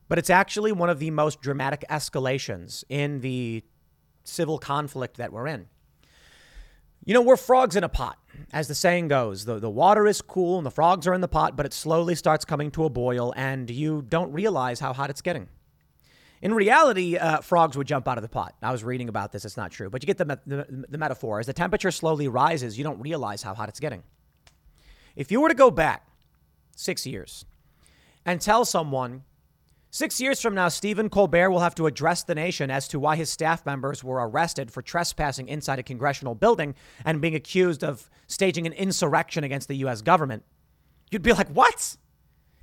[0.07, 3.63] but it's actually one of the most dramatic escalations in the
[4.23, 5.67] civil conflict that we're in.
[7.05, 8.17] You know, we're frogs in a pot,
[8.51, 9.45] as the saying goes.
[9.45, 12.15] The, the water is cool and the frogs are in the pot, but it slowly
[12.15, 15.47] starts coming to a boil, and you don't realize how hot it's getting.
[16.41, 18.55] In reality, uh, frogs would jump out of the pot.
[18.61, 19.43] I was reading about this.
[19.43, 19.89] It's not true.
[19.89, 21.39] But you get the, the, the metaphor.
[21.39, 24.03] As the temperature slowly rises, you don't realize how hot it's getting.
[25.15, 26.07] If you were to go back
[26.77, 27.43] six years
[28.25, 29.23] and tell someone
[29.91, 33.15] Six years from now, Stephen Colbert will have to address the nation as to why
[33.15, 38.07] his staff members were arrested for trespassing inside a congressional building and being accused of
[38.27, 40.03] staging an insurrection against the U.S.
[40.03, 40.43] government.
[41.09, 41.97] You'd be like, what?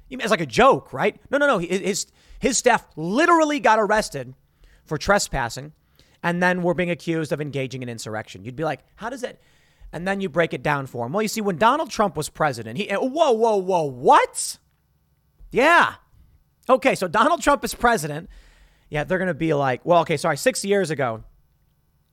[0.09, 1.21] It's like a joke, right?
[1.31, 1.59] No, no, no.
[1.59, 2.07] His,
[2.39, 4.35] his staff literally got arrested
[4.85, 5.73] for trespassing
[6.23, 8.45] and then were being accused of engaging in insurrection.
[8.45, 9.41] You'd be like, how does that?
[9.93, 11.13] And then you break it down for him.
[11.13, 14.59] Well, you see, when Donald Trump was president, he, whoa, whoa, whoa, what?
[15.51, 15.95] Yeah.
[16.69, 18.29] Okay, so Donald Trump is president.
[18.91, 21.23] Yeah, they're going to be like, well, okay, sorry, six years ago,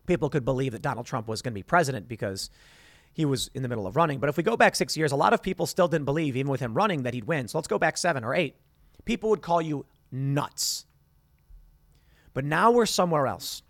[0.06, 2.50] people could believe that Donald Trump was going to be president because
[3.14, 4.20] he was in the middle of running.
[4.20, 6.52] But if we go back six years, a lot of people still didn't believe, even
[6.52, 7.48] with him running, that he'd win.
[7.48, 8.56] So let's go back seven or eight.
[9.06, 10.86] People would call you nuts.
[12.34, 13.62] But now we're somewhere else.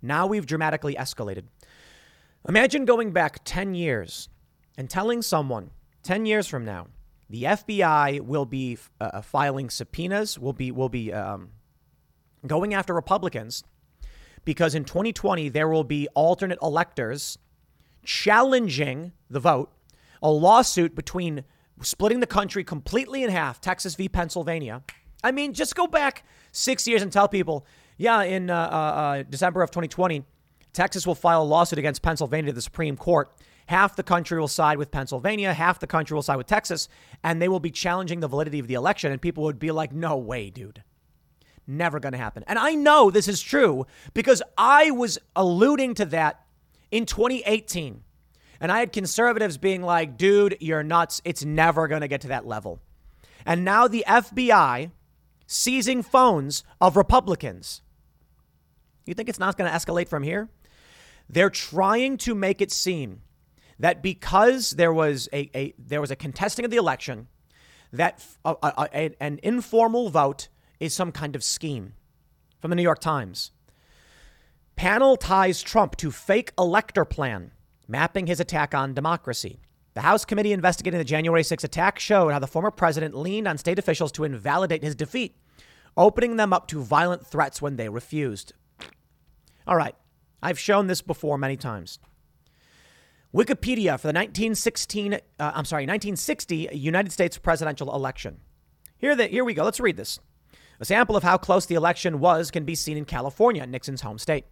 [0.00, 1.44] Now we've dramatically escalated.
[2.48, 4.28] Imagine going back 10 years
[4.76, 5.70] and telling someone
[6.02, 6.86] 10 years from now
[7.30, 11.50] the FBI will be uh, uh, filing subpoenas, will be, will be um,
[12.46, 13.64] going after Republicans
[14.44, 17.38] because in 2020 there will be alternate electors
[18.02, 19.70] challenging the vote,
[20.22, 21.44] a lawsuit between
[21.82, 24.08] splitting the country completely in half, Texas v.
[24.08, 24.82] Pennsylvania.
[25.22, 27.66] I mean, just go back six years and tell people,
[27.98, 30.24] yeah, in uh, uh, uh December of 2020,
[30.72, 33.30] Texas will file a lawsuit against Pennsylvania to the Supreme Court
[33.68, 36.88] half the country will side with Pennsylvania, half the country will side with Texas,
[37.22, 39.12] and they will be challenging the validity of the election.
[39.12, 40.82] And people would be like, no way, dude.
[41.66, 42.44] Never going to happen.
[42.46, 46.46] And I know this is true because I was alluding to that
[46.90, 48.02] in 2018.
[48.58, 51.20] And I had conservatives being like, dude, you're nuts.
[51.26, 52.80] It's never going to get to that level.
[53.44, 54.92] And now the FBI
[55.46, 57.82] seizing phones of Republicans.
[59.04, 60.48] You think it's not going to escalate from here?
[61.28, 63.20] They're trying to make it seem
[63.78, 67.28] that because there was a, a there was a contesting of the election,
[67.92, 70.48] that uh, uh, uh, a, a, an informal vote
[70.80, 71.94] is some kind of scheme
[72.60, 73.52] from the New York Times.
[74.76, 77.52] Panel ties Trump to fake elector plan,
[77.88, 79.58] mapping his attack on democracy.
[79.94, 83.58] The House committee investigating the January 6 attack showed how the former president leaned on
[83.58, 85.34] state officials to invalidate his defeat,
[85.96, 88.52] opening them up to violent threats when they refused.
[89.66, 89.96] All right,
[90.40, 91.98] I've shown this before many times.
[93.34, 98.38] Wikipedia for the 1916, uh, I'm sorry, 1960 United States presidential election.
[98.96, 99.64] Here, the, here we go.
[99.64, 100.18] Let's read this.
[100.80, 104.18] A sample of how close the election was can be seen in California, Nixon's home
[104.18, 104.44] state.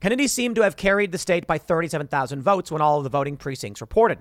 [0.00, 3.36] Kennedy seemed to have carried the state by 37,000 votes when all of the voting
[3.36, 4.18] precincts reported.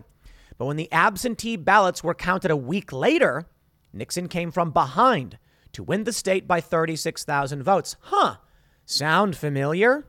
[0.58, 3.48] But when the absentee ballots were counted a week later,
[3.92, 5.38] Nixon came from behind
[5.74, 7.96] to win the state by 36,000 votes.
[8.02, 8.38] Huh.
[8.86, 10.06] Sound familiar?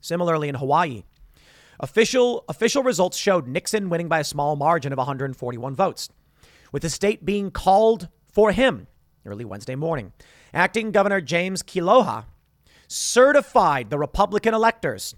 [0.00, 1.04] Similarly, in Hawaii,
[1.80, 6.08] official, official results showed Nixon winning by a small margin of 141 votes,
[6.72, 8.86] with the state being called for him
[9.26, 10.12] early Wednesday morning.
[10.52, 12.24] Acting Governor James Kealoha
[12.88, 15.14] certified the Republican electors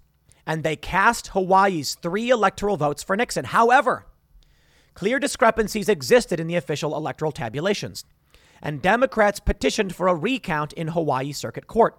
[0.47, 3.45] and they cast Hawaii's three electoral votes for Nixon.
[3.47, 4.07] However,
[4.95, 8.05] clear discrepancies existed in the official electoral tabulations,
[8.63, 11.99] and Democrats petitioned for a recount in Hawaii Circuit Court.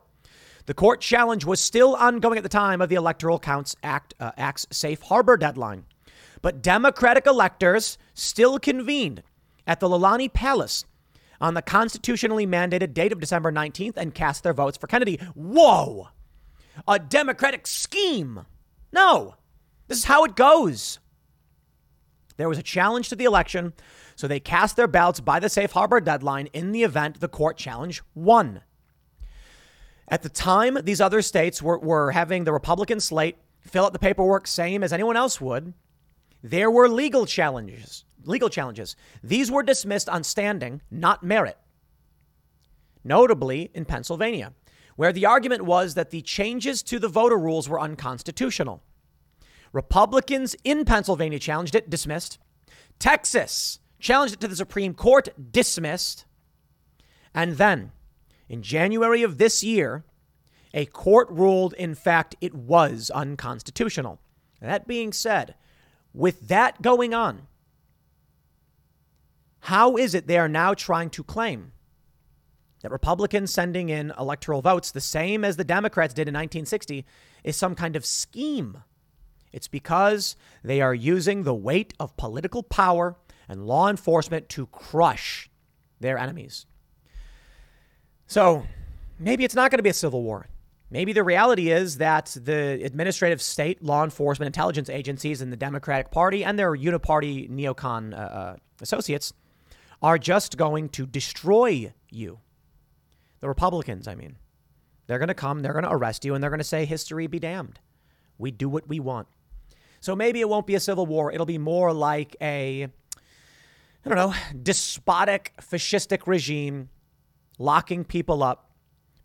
[0.68, 4.32] The court challenge was still ongoing at the time of the Electoral Counts Act, uh,
[4.38, 5.86] Act's safe harbor deadline,
[6.42, 9.24] but Democratic electors still convened
[9.66, 10.86] at the Iolani Palace
[11.40, 15.18] on the constitutionally mandated date of December 19th and cast their votes for Kennedy.
[15.36, 16.10] Whoa!
[16.86, 18.46] a Democratic scheme.
[18.92, 19.36] No,
[19.88, 21.00] this is how it goes.
[22.36, 23.74] There was a challenge to the election,
[24.16, 27.58] so they cast their ballots by the safe harbor deadline in the event the court
[27.58, 28.62] challenge won.
[30.08, 34.00] At the time, these other states were, were having the Republican slate fill out the
[34.00, 35.74] paperwork same as anyone else would.
[36.42, 38.06] There were legal challenges.
[38.24, 38.96] Legal challenges.
[39.24, 41.58] These were dismissed on standing, not merit.
[43.04, 44.54] Notably in Pennsylvania,
[44.96, 48.82] where the argument was that the changes to the voter rules were unconstitutional.
[49.74, 52.40] Republicans in Pennsylvania challenged it, dismissed.
[53.00, 56.26] Texas challenged it to the Supreme Court, dismissed.
[57.34, 57.92] And then,
[58.50, 60.04] in January of this year,
[60.74, 64.20] a court ruled, in fact, it was unconstitutional.
[64.62, 65.56] That being said,
[66.14, 67.48] with that going on,
[69.62, 71.74] how is it they are now trying to claim
[72.82, 77.06] that Republicans sending in electoral votes, the same as the Democrats did in 1960,
[77.44, 78.84] is some kind of scheme.
[79.52, 83.16] It's because they are using the weight of political power
[83.50, 85.50] and law enforcement to crush
[86.00, 86.66] their enemies.
[88.28, 88.66] So
[89.20, 90.48] maybe it's not going to be a civil war.
[90.90, 96.12] Maybe the reality is that the administrative state, law enforcement, intelligence agencies in the Democratic
[96.12, 99.34] Party and their uniparty neocon uh, uh associates
[100.02, 102.40] are just going to destroy you.
[103.40, 104.38] The Republicans, I mean.
[105.08, 107.28] They're going to come, they're going to arrest you, and they're going to say, history
[107.28, 107.80] be damned.
[108.38, 109.28] We do what we want.
[110.02, 111.32] So maybe it won't be a civil war.
[111.32, 116.90] It'll be more like a, I don't know, despotic, fascistic regime
[117.58, 118.72] locking people up,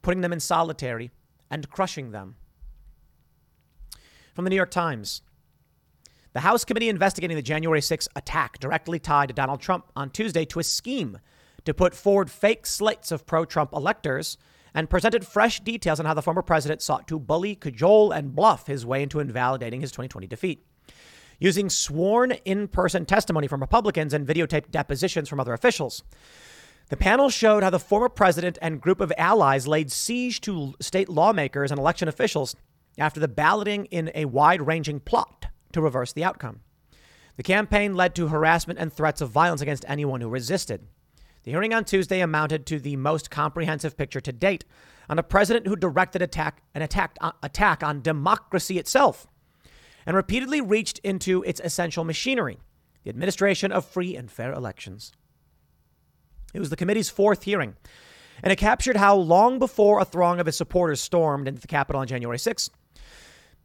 [0.02, 1.10] putting them in solitary,
[1.50, 2.36] and crushing them.
[4.34, 5.22] From the New York Times.
[6.32, 10.46] The House committee investigating the January 6 attack directly tied to Donald Trump on Tuesday
[10.46, 11.18] to a scheme
[11.66, 14.38] to put forward fake slates of pro Trump electors
[14.74, 18.66] and presented fresh details on how the former president sought to bully, cajole, and bluff
[18.66, 20.66] his way into invalidating his 2020 defeat.
[21.38, 26.02] Using sworn in person testimony from Republicans and videotaped depositions from other officials.
[26.88, 31.08] The panel showed how the former president and group of allies laid siege to state
[31.08, 32.54] lawmakers and election officials
[32.98, 36.60] after the balloting in a wide ranging plot to reverse the outcome.
[37.36, 40.86] The campaign led to harassment and threats of violence against anyone who resisted.
[41.44, 44.64] The hearing on Tuesday amounted to the most comprehensive picture to date
[45.08, 49.26] on a president who directed attack, an attack, uh, attack on democracy itself
[50.06, 52.58] and repeatedly reached into its essential machinery,
[53.02, 55.12] the administration of free and fair elections.
[56.52, 57.76] It was the committee's fourth hearing,
[58.42, 62.00] and it captured how long before a throng of his supporters stormed into the Capitol
[62.00, 62.70] on January 6,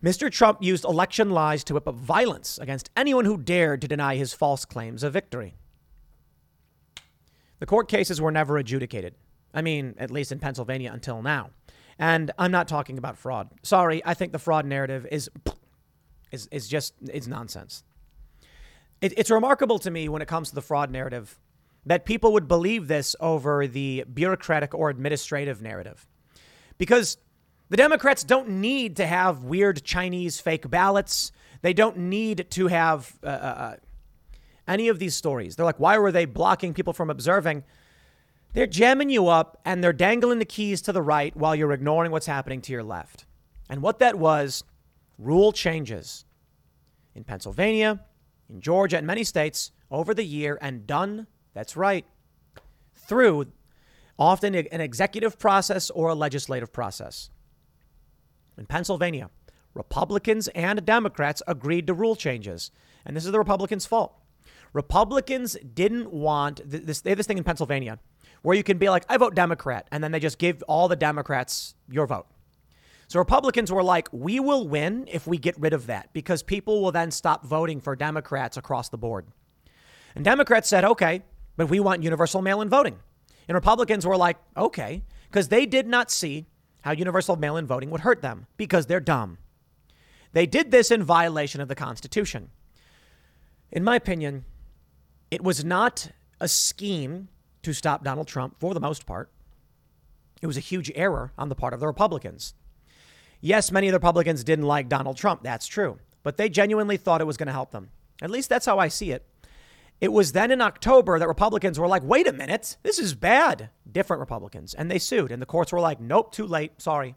[0.03, 0.31] Mr.
[0.31, 4.33] Trump used election lies to whip up violence against anyone who dared to deny his
[4.33, 5.55] false claims of victory.
[7.59, 9.15] The court cases were never adjudicated.
[9.53, 11.49] I mean, at least in Pennsylvania until now.
[11.97, 13.49] And I'm not talking about fraud.
[13.63, 15.31] Sorry, I think the fraud narrative is
[16.31, 17.83] is is just is nonsense.
[19.01, 21.39] It, it's remarkable to me when it comes to the fraud narrative
[21.87, 26.05] that people would believe this over the bureaucratic or administrative narrative,
[26.77, 27.17] because
[27.69, 31.31] the Democrats don't need to have weird Chinese fake ballots.
[31.61, 33.75] They don't need to have uh, uh, uh
[34.67, 35.55] any of these stories.
[35.55, 37.63] They're like, why were they blocking people from observing?
[38.53, 42.11] They're jamming you up and they're dangling the keys to the right while you're ignoring
[42.11, 43.25] what's happening to your left.
[43.69, 44.63] And what that was
[45.17, 46.25] rule changes
[47.15, 48.01] in Pennsylvania,
[48.49, 51.27] in Georgia, and many states over the year, and done,
[51.57, 52.05] that's right,
[52.93, 53.47] through
[54.19, 57.31] often an executive process or a legislative process.
[58.57, 59.31] In Pennsylvania,
[59.73, 62.69] Republicans and Democrats agreed to rule changes.
[63.05, 64.13] And this is the Republicans' fault.
[64.73, 67.01] Republicans didn't want this.
[67.01, 67.97] They have this thing in Pennsylvania
[68.43, 70.95] where you can be like, I vote Democrat, and then they just give all the
[70.95, 72.27] Democrats your vote.
[73.07, 76.83] So Republicans were like, we will win if we get rid of that because people
[76.83, 79.25] will then stop voting for Democrats across the board.
[80.13, 81.21] And Democrats said, okay,
[81.57, 82.97] but we want universal mail in voting.
[83.47, 86.45] And Republicans were like, okay, because they did not see
[86.81, 89.39] how universal mail in voting would hurt them because they're dumb.
[90.31, 92.49] They did this in violation of the Constitution.
[93.71, 94.45] In my opinion,
[95.31, 97.27] it was not a scheme
[97.63, 99.29] to stop Donald Trump for the most part.
[100.41, 102.53] It was a huge error on the part of the Republicans.
[103.41, 105.43] Yes, many of the Republicans didn't like Donald Trump.
[105.43, 105.99] That's true.
[106.23, 107.89] But they genuinely thought it was going to help them.
[108.21, 109.25] At least that's how I see it.
[109.99, 113.71] It was then in October that Republicans were like, wait a minute, this is bad.
[113.91, 114.73] Different Republicans.
[114.73, 115.31] And they sued.
[115.31, 116.79] And the courts were like, nope, too late.
[116.79, 117.15] Sorry.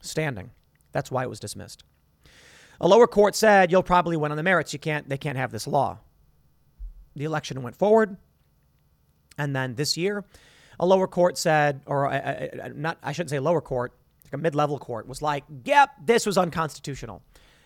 [0.00, 0.50] Standing.
[0.92, 1.82] That's why it was dismissed.
[2.80, 4.72] A lower court said, you'll probably win on the merits.
[4.72, 5.98] You can't, they can't have this law.
[7.16, 8.16] The election went forward.
[9.36, 10.24] And then this year,
[10.78, 13.92] a lower court said, or uh, uh, uh not, I shouldn't say lower court,
[14.24, 17.22] like a mid level court, was like, yep, this was unconstitutional.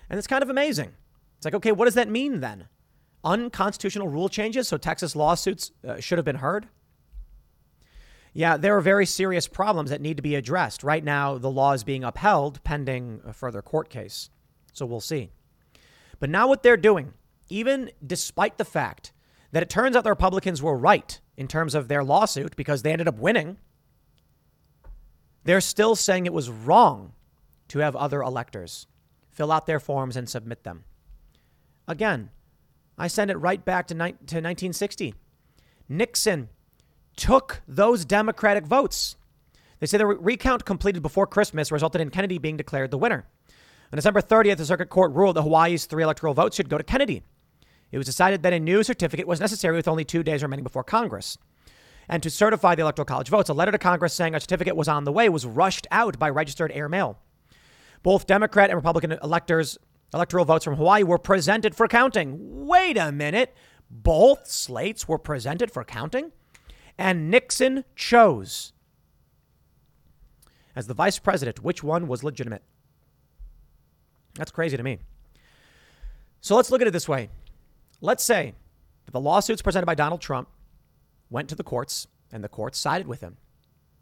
[0.08, 0.92] And it's kind of amazing.
[1.36, 2.68] It's like, okay, what does that mean then?
[3.24, 6.68] Unconstitutional rule changes, so Texas lawsuits uh, should have been heard?
[8.34, 10.82] Yeah, there are very serious problems that need to be addressed.
[10.82, 14.30] Right now, the law is being upheld pending a further court case.
[14.72, 15.30] So we'll see.
[16.18, 17.12] But now, what they're doing,
[17.48, 19.12] even despite the fact
[19.52, 22.92] that it turns out the Republicans were right in terms of their lawsuit because they
[22.92, 23.58] ended up winning,
[25.44, 27.12] they're still saying it was wrong
[27.68, 28.86] to have other electors
[29.30, 30.84] fill out their forms and submit them.
[31.88, 32.30] Again,
[32.98, 35.14] I send it right back to, ni- to 1960.
[35.88, 36.48] Nixon
[37.16, 39.16] took those Democratic votes.
[39.80, 43.26] They say the recount completed before Christmas resulted in Kennedy being declared the winner.
[43.92, 46.84] On December 30th, the circuit court ruled that Hawaii's three electoral votes should go to
[46.84, 47.22] Kennedy.
[47.90, 50.82] It was decided that a new certificate was necessary with only two days remaining before
[50.82, 51.36] Congress.
[52.08, 54.88] And to certify the Electoral College votes, a letter to Congress saying a certificate was
[54.88, 57.18] on the way was rushed out by registered air mail.
[58.02, 59.78] Both Democrat and Republican electors,
[60.14, 62.66] electoral votes from Hawaii were presented for counting.
[62.66, 63.54] Wait a minute.
[63.90, 66.32] Both slates were presented for counting?
[66.98, 68.72] And Nixon chose.
[70.74, 72.62] As the vice president, which one was legitimate?
[74.34, 74.98] That's crazy to me.
[76.40, 77.28] So let's look at it this way.
[78.00, 78.54] Let's say
[79.04, 80.48] that the lawsuits presented by Donald Trump
[81.30, 83.36] went to the courts and the courts sided with him.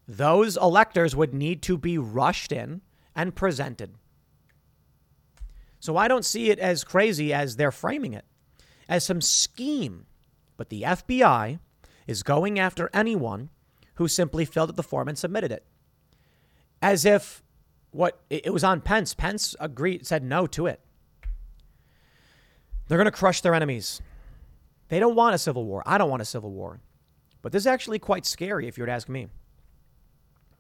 [0.07, 2.81] Those electors would need to be rushed in
[3.15, 3.95] and presented.
[5.81, 8.25] So I don't see it as crazy as they're framing it,
[8.89, 10.07] as some scheme.
[10.57, 11.59] But the FBI
[12.07, 13.49] is going after anyone
[13.95, 15.65] who simply filled out the form and submitted it.
[16.83, 17.43] As if
[17.91, 19.15] what it was on Pence.
[19.15, 20.81] Pence agreed, said no to it.
[22.87, 24.03] They're going to crush their enemies.
[24.89, 25.83] They don't want a civil war.
[25.87, 26.81] I don't want a civil war.
[27.43, 29.29] But this is actually quite scary if you were to ask me.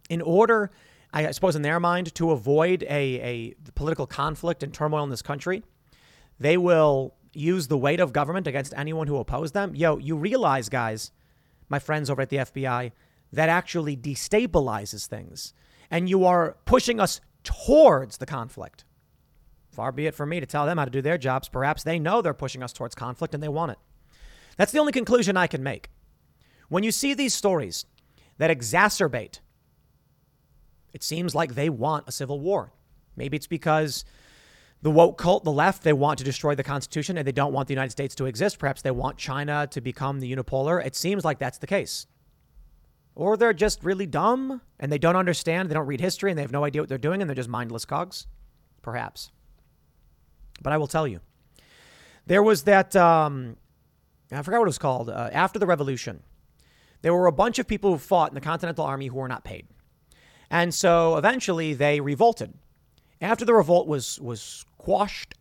[0.08, 0.70] In order,
[1.12, 5.22] I suppose, in their mind, to avoid a, a political conflict and turmoil in this
[5.22, 5.62] country,
[6.38, 9.74] they will use the weight of government against anyone who opposes them.
[9.74, 11.10] Yo, you realize, guys,
[11.68, 12.92] my friends over at the FBI,
[13.32, 15.52] that actually destabilizes things
[15.90, 18.84] and you are pushing us towards the conflict.
[19.70, 21.48] Far be it from me to tell them how to do their jobs.
[21.48, 23.78] Perhaps they know they're pushing us towards conflict and they want it.
[24.56, 25.90] That's the only conclusion I can make.
[26.68, 27.86] When you see these stories
[28.38, 29.40] that exacerbate,
[30.92, 32.72] it seems like they want a civil war.
[33.16, 34.04] Maybe it's because
[34.82, 37.68] the woke cult, the left, they want to destroy the Constitution and they don't want
[37.68, 38.58] the United States to exist.
[38.58, 40.84] Perhaps they want China to become the unipolar.
[40.84, 42.06] It seems like that's the case.
[43.14, 46.42] Or they're just really dumb and they don't understand, they don't read history and they
[46.42, 48.26] have no idea what they're doing and they're just mindless cogs.
[48.82, 49.30] Perhaps.
[50.62, 51.20] But I will tell you.
[52.26, 53.56] There was that, um,
[54.32, 56.22] I forgot what it was called, uh, after the revolution.
[57.02, 59.44] There were a bunch of people who fought in the Continental Army who were not
[59.44, 59.66] paid.
[60.50, 62.54] And so eventually they revolted.
[63.20, 65.34] After the revolt was, was quashed,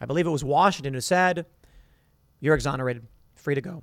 [0.00, 1.46] I believe it was Washington who said,
[2.40, 3.82] You're exonerated, free to go.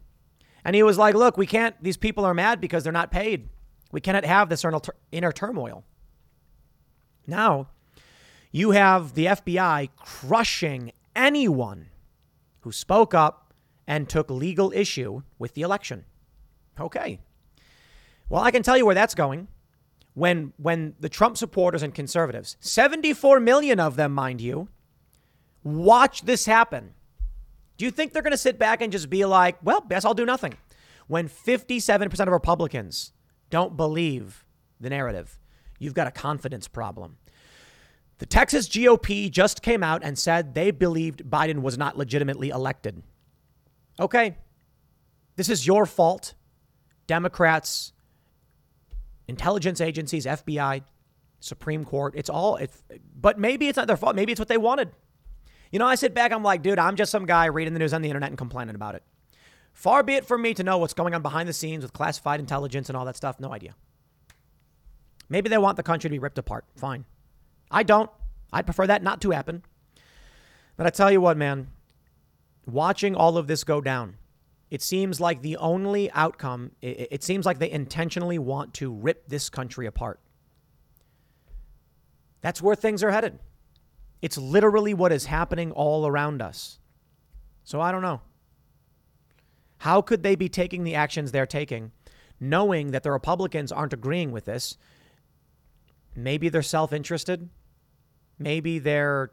[0.64, 3.50] And he was like, look, we can't, these people are mad because they're not paid.
[3.92, 4.64] We cannot have this
[5.12, 5.84] inner turmoil.
[7.28, 7.68] Now,
[8.52, 11.88] you have the FBI crushing anyone
[12.62, 13.54] who spoke up
[13.88, 16.06] and took legal issue with the election.
[16.80, 17.20] Okay.
[18.30, 19.48] Well, I can tell you where that's going.
[20.14, 24.68] When when the Trump supporters and conservatives, 74 million of them, mind you,
[25.64, 26.94] watch this happen.
[27.78, 30.14] Do you think they're going to sit back and just be like, well, guess I'll
[30.14, 30.54] do nothing?
[31.08, 33.12] When 57% of Republicans
[33.50, 34.46] don't believe
[34.80, 35.40] the narrative,
[35.80, 37.18] you've got a confidence problem.
[38.20, 43.02] The Texas GOP just came out and said they believed Biden was not legitimately elected.
[44.00, 44.38] Okay,
[45.36, 46.36] this is your fault.
[47.08, 47.94] Democrats,
[49.32, 50.84] intelligence agencies, FBI,
[51.40, 52.84] Supreme Court, it's all, it's,
[53.16, 54.16] but maybe it's not their fault.
[54.16, 54.92] Maybe it's what they wanted.
[55.72, 57.94] You know, I sit back, I'm like, dude, I'm just some guy reading the news
[57.94, 59.04] on the internet and complaining about it.
[59.74, 62.42] Far be it from me to know what's going on behind the scenes with classified
[62.42, 63.40] intelligence and all that stuff.
[63.40, 63.74] No idea.
[65.30, 66.66] Maybe they want the country to be ripped apart.
[66.76, 67.06] Fine.
[67.72, 68.10] I don't.
[68.52, 69.64] I'd prefer that not to happen.
[70.76, 71.70] But I tell you what, man,
[72.66, 74.18] watching all of this go down,
[74.72, 79.50] it seems like the only outcome, it, seems like they intentionally want to rip this
[79.50, 80.22] country apart.
[82.40, 83.38] That's where things are headed.
[84.22, 86.80] It's literally what is happening all around us.
[87.66, 88.22] So I don't know.
[89.80, 91.92] How could they be taking the actions they're taking,
[92.40, 94.78] knowing that the Republicans aren't agreeing with this?
[96.16, 97.50] Maybe they're self interested.
[98.40, 99.32] Maybe they're.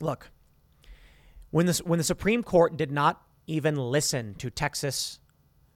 [0.00, 0.30] Look,
[1.52, 5.20] when, this, when the Supreme Court did not even listen to Texas,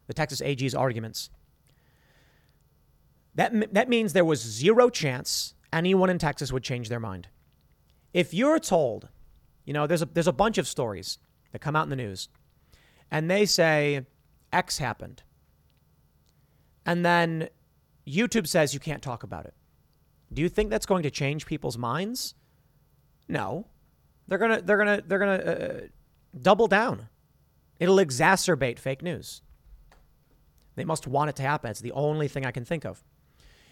[0.08, 1.30] the Texas AG's arguments,
[3.34, 7.28] that, that means there was zero chance anyone in Texas would change their mind.
[8.14, 9.08] If you're told,
[9.66, 11.18] you know, there's a, there's a bunch of stories
[11.52, 12.28] that come out in the news
[13.10, 14.06] and they say
[14.52, 15.22] X happened.
[16.86, 17.48] And then
[18.06, 19.54] YouTube says you can't talk about it.
[20.32, 22.34] Do you think that's going to change people's minds?
[23.28, 23.66] No.
[24.28, 25.86] They're to they're to they're going to uh,
[26.40, 27.08] double down.
[27.78, 29.42] It'll exacerbate fake news.
[30.74, 31.70] They must want it to happen.
[31.70, 33.02] It's the only thing I can think of.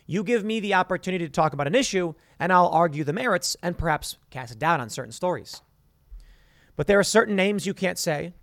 [0.07, 3.57] You give me the opportunity to talk about an issue, and I'll argue the merits
[3.63, 5.63] and perhaps cast doubt on certain stories.
[6.77, 8.35] But there are certain names you can't say,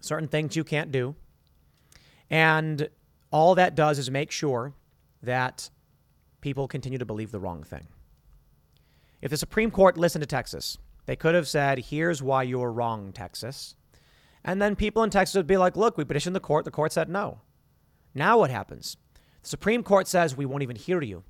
[0.00, 1.14] certain things you can't do.
[2.30, 2.88] And
[3.30, 4.74] all that does is make sure
[5.22, 5.70] that
[6.40, 7.86] people continue to believe the wrong thing.
[9.20, 13.12] If the Supreme Court listened to Texas, they could have said, here's why you're wrong,
[13.12, 13.74] Texas.
[14.44, 16.64] And then people in Texas would be like, look, we petitioned the court.
[16.64, 17.40] The court said no.
[18.14, 18.96] Now what happens?
[19.42, 21.24] The Supreme Court says we won't even hear you.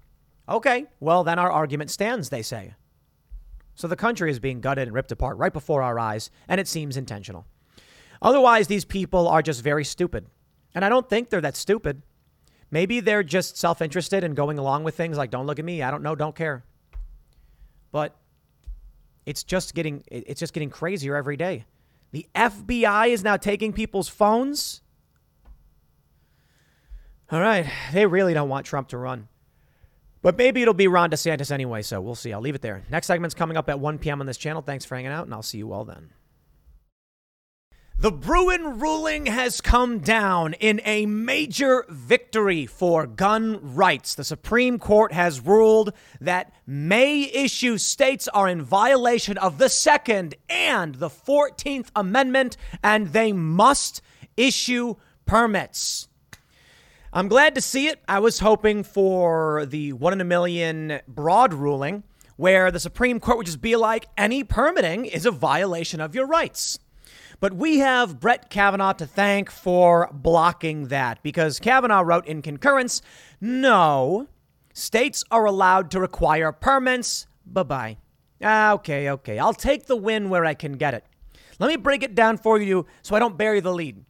[0.49, 2.75] Okay, well, then our argument stands, they say.
[3.75, 6.69] So the country is being gutted and ripped apart right before our eyes, and it
[6.69, 7.47] seems intentional.
[8.21, 10.27] Otherwise, these people are just very stupid.
[10.75, 12.03] And I don't think they're that stupid.
[12.71, 15.83] Maybe they're just self interested and going along with things like, don't look at me,
[15.83, 16.65] I don't know, don't care.
[17.91, 18.17] But
[19.27, 21.65] it's just getting it's just getting crazier every day.
[22.13, 24.83] The FBI is now taking people's phones
[27.33, 27.71] all right.
[27.93, 29.29] They really don't want Trump to run.
[30.23, 32.33] But maybe it'll be Ron DeSantis anyway, so we'll see.
[32.33, 32.83] I'll leave it there.
[32.91, 34.21] Next segment's coming up at 1 p.m.
[34.21, 34.63] on this channel.
[34.63, 36.11] Thanks for hanging out, and I'll see you all then.
[38.01, 44.15] The Bruen ruling has come down in a major victory for gun rights.
[44.15, 50.35] The Supreme Court has ruled that may issue states are in violation of the Second
[50.49, 54.01] and the 14th Amendment, and they must
[54.35, 54.95] issue
[55.27, 56.09] permits.
[57.13, 58.01] I'm glad to see it.
[58.09, 62.05] I was hoping for the one in a million broad ruling
[62.39, 66.27] where the Supreme Court would just be like, any permitting is a violation of your
[66.27, 66.79] rights.
[67.41, 73.01] But we have Brett Kavanaugh to thank for blocking that because Kavanaugh wrote in concurrence
[73.41, 74.29] no,
[74.75, 77.27] states are allowed to require permits.
[77.47, 77.97] Bye bye.
[78.43, 79.39] Ah, okay, okay.
[79.39, 81.05] I'll take the win where I can get it.
[81.59, 84.05] Let me break it down for you so I don't bury the lead.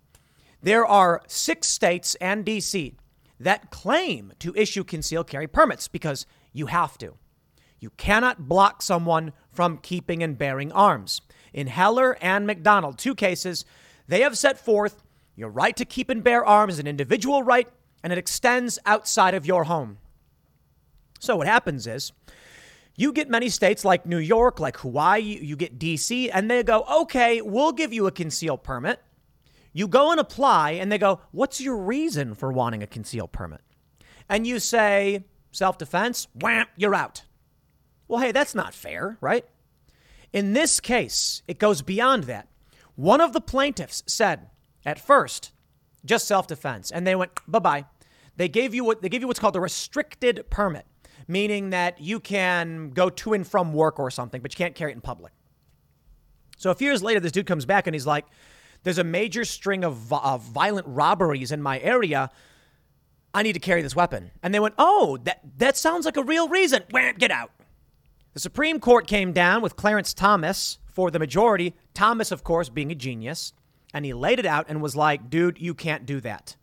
[0.60, 2.94] There are six states and DC
[3.38, 7.14] that claim to issue concealed carry permits because you have to.
[7.78, 11.22] You cannot block someone from keeping and bearing arms.
[11.52, 13.64] In Heller and McDonald, two cases,
[14.08, 15.02] they have set forth
[15.36, 17.68] your right to keep and bear arms is an individual right,
[18.02, 19.98] and it extends outside of your home.
[21.18, 22.12] So what happens is,
[22.96, 26.84] you get many states like New York, like Hawaii, you get DC, and they go,
[27.02, 29.00] okay, we'll give you a concealed permit.
[29.72, 33.60] You go and apply, and they go, What's your reason for wanting a concealed permit?
[34.28, 37.22] And you say, Self defense, wham, you're out.
[38.08, 39.44] Well, hey, that's not fair, right?
[40.32, 42.48] In this case, it goes beyond that.
[42.94, 44.48] One of the plaintiffs said
[44.84, 45.52] at first,
[46.04, 47.84] just self defense, and they went, bye bye.
[48.36, 50.86] They gave you what they gave you what's called a restricted permit,
[51.28, 54.92] meaning that you can go to and from work or something, but you can't carry
[54.92, 55.32] it in public.
[56.56, 58.26] So a few years later, this dude comes back and he's like,
[58.82, 62.30] there's a major string of, of violent robberies in my area.
[63.32, 64.30] I need to carry this weapon.
[64.42, 66.82] And they went, oh, that, that sounds like a real reason.
[67.18, 67.50] Get out.
[68.32, 71.74] The Supreme Court came down with Clarence Thomas for the majority.
[71.94, 73.52] Thomas, of course, being a genius.
[73.92, 76.56] And he laid it out and was like, dude, you can't do that.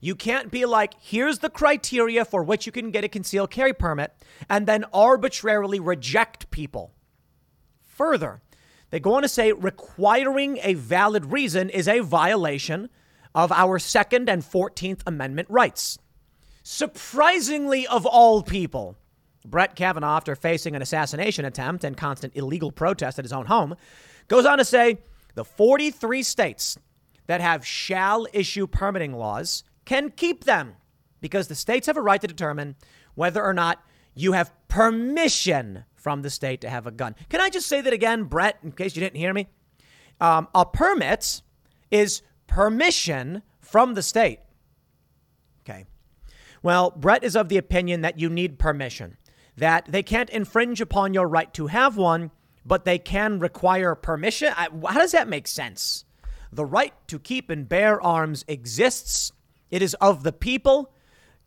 [0.00, 3.72] You can't be like, here's the criteria for which you can get a concealed carry
[3.72, 4.12] permit
[4.48, 6.92] and then arbitrarily reject people.
[7.82, 8.40] Further,
[8.90, 12.88] they go on to say requiring a valid reason is a violation
[13.34, 15.98] of our Second and 14th Amendment rights.
[16.62, 18.96] Surprisingly, of all people,
[19.44, 23.74] Brett Kavanaugh, after facing an assassination attempt and constant illegal protest at his own home,
[24.28, 24.98] goes on to say
[25.34, 26.78] the 43 states
[27.26, 30.74] that have shall issue permitting laws can keep them
[31.20, 32.76] because the states have a right to determine
[33.14, 33.82] whether or not
[34.14, 37.14] you have permission from the state to have a gun.
[37.28, 39.48] Can I just say that again, Brett, in case you didn't hear me?
[40.20, 41.42] Um, a permit
[41.90, 44.40] is permission from the state.
[45.62, 45.86] Okay.
[46.62, 49.16] Well, Brett is of the opinion that you need permission,
[49.60, 52.30] that they can't infringe upon your right to have one,
[52.64, 54.52] but they can require permission.
[54.52, 56.04] how does that make sense?
[56.50, 59.32] The right to keep and bear arms exists.
[59.70, 60.92] It is of the people.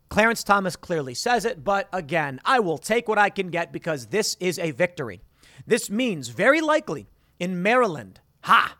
[0.08, 4.06] Clarence Thomas clearly says it, but again, I will take what I can get because
[4.06, 5.20] this is a victory.
[5.66, 7.06] This means very likely
[7.40, 8.76] in Maryland, ha,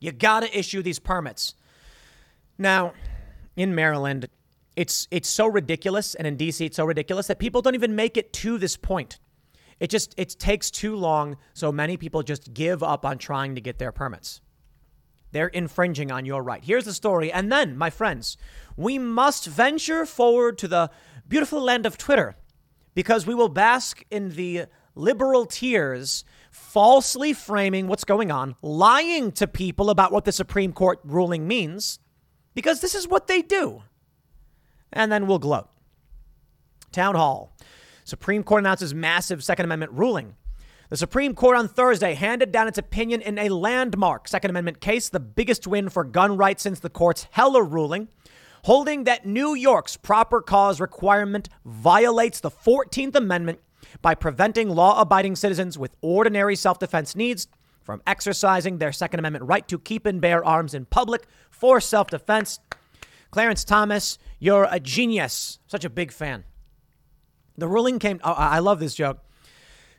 [0.00, 1.54] you got to issue these permits.
[2.58, 2.92] Now,
[3.56, 4.28] in Maryland,
[4.76, 8.16] it's it's so ridiculous and in DC it's so ridiculous that people don't even make
[8.16, 9.18] it to this point.
[9.80, 13.60] It just it takes too long, so many people just give up on trying to
[13.60, 14.40] get their permits.
[15.32, 16.62] They're infringing on your right.
[16.62, 17.30] Here's the story.
[17.32, 18.36] And then, my friends,
[18.76, 20.90] we must venture forward to the
[21.28, 22.36] beautiful land of Twitter
[22.94, 29.46] because we will bask in the liberal tears falsely framing what's going on, lying to
[29.46, 31.98] people about what the Supreme Court ruling means,
[32.54, 33.82] because this is what they do.
[34.96, 35.68] And then we'll gloat.
[36.90, 37.54] Town Hall.
[38.04, 40.36] Supreme Court announces massive Second Amendment ruling.
[40.88, 45.08] The Supreme Court on Thursday handed down its opinion in a landmark Second Amendment case,
[45.08, 48.08] the biggest win for gun rights since the court's Heller ruling,
[48.64, 53.58] holding that New York's proper cause requirement violates the 14th Amendment
[54.00, 57.48] by preventing law abiding citizens with ordinary self defense needs
[57.82, 62.08] from exercising their Second Amendment right to keep and bear arms in public for self
[62.08, 62.60] defense.
[63.30, 65.58] Clarence Thomas, you're a genius.
[65.66, 66.44] Such a big fan.
[67.58, 69.18] The ruling came, oh, I love this joke.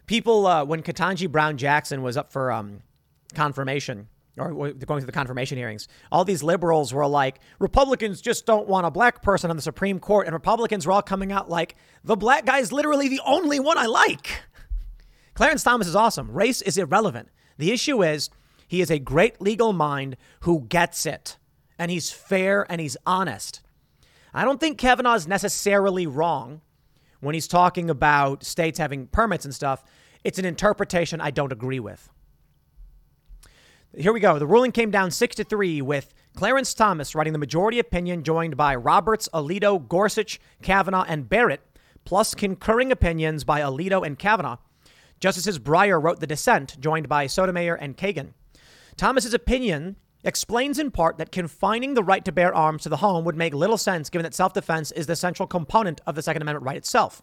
[0.05, 2.81] People, uh, when Ketanji Brown Jackson was up for um,
[3.33, 4.07] confirmation,
[4.37, 8.85] or going through the confirmation hearings, all these liberals were like, Republicans just don't want
[8.85, 10.27] a black person on the Supreme Court.
[10.27, 13.77] And Republicans were all coming out like, the black guy is literally the only one
[13.77, 14.43] I like.
[15.33, 16.31] Clarence Thomas is awesome.
[16.31, 17.29] Race is irrelevant.
[17.57, 18.29] The issue is
[18.67, 21.37] he is a great legal mind who gets it,
[21.79, 23.61] and he's fair and he's honest.
[24.33, 26.61] I don't think Kavanaugh is necessarily wrong
[27.19, 29.83] when he's talking about states having permits and stuff.
[30.23, 32.09] It's an interpretation I don't agree with.
[33.97, 34.37] Here we go.
[34.37, 38.57] The ruling came down 6 to 3 with Clarence Thomas writing the majority opinion, joined
[38.57, 41.61] by Roberts, Alito, Gorsuch, Kavanaugh, and Barrett,
[42.05, 44.57] plus concurring opinions by Alito and Kavanaugh.
[45.19, 48.33] Justices Breyer wrote the dissent, joined by Sotomayor and Kagan.
[48.97, 49.95] Thomas's opinion
[50.27, 53.53] explains in part that confining the right to bear arms to the home would make
[53.53, 56.77] little sense given that self defense is the central component of the Second Amendment right
[56.77, 57.21] itself.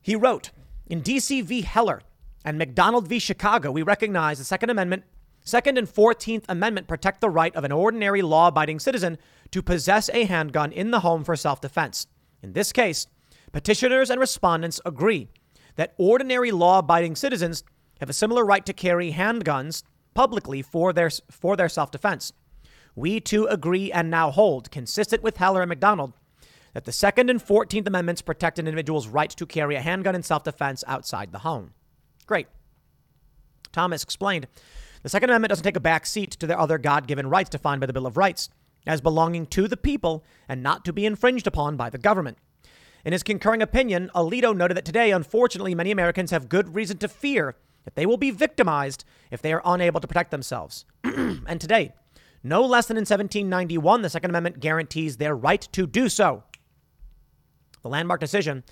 [0.00, 0.50] He wrote
[0.86, 1.62] In DC v.
[1.62, 2.02] Heller
[2.44, 3.18] and McDonald v.
[3.18, 5.04] Chicago, we recognize the Second Amendment
[5.42, 9.18] Second and 14th Amendment protect the right of an ordinary law abiding citizen
[9.50, 12.06] to possess a handgun in the home for self defense.
[12.42, 13.06] In this case,
[13.52, 15.28] petitioners and respondents agree
[15.76, 17.64] that ordinary law abiding citizens
[18.00, 19.82] have a similar right to carry handguns
[20.14, 22.32] publicly for their, for their self defense.
[22.94, 26.12] We too agree and now hold, consistent with Heller and McDonald,
[26.74, 30.22] that the Second and 14th Amendments protect an individual's right to carry a handgun in
[30.22, 31.72] self defense outside the home.
[32.26, 32.48] Great.
[33.72, 34.46] Thomas explained
[35.02, 37.80] the Second Amendment doesn't take a back seat to their other God given rights defined
[37.80, 38.50] by the Bill of Rights
[38.86, 42.38] as belonging to the people and not to be infringed upon by the government.
[43.04, 47.08] In his concurring opinion, Alito noted that today, unfortunately, many Americans have good reason to
[47.08, 50.84] fear that they will be victimized if they are unable to protect themselves.
[51.04, 51.92] and today,
[52.42, 56.42] no less than in 1791, the Second Amendment guarantees their right to do so.
[57.82, 58.64] The landmark decision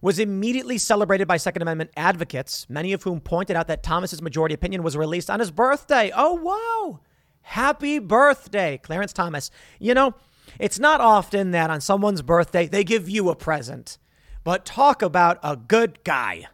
[0.00, 4.54] was immediately celebrated by Second Amendment advocates, many of whom pointed out that Thomas's majority
[4.54, 6.12] opinion was released on his birthday.
[6.14, 7.00] Oh, wow.
[7.42, 9.50] Happy birthday, Clarence Thomas.
[9.80, 10.14] You know,
[10.58, 13.98] it's not often that on someone's birthday they give you a present,
[14.44, 16.46] but talk about a good guy.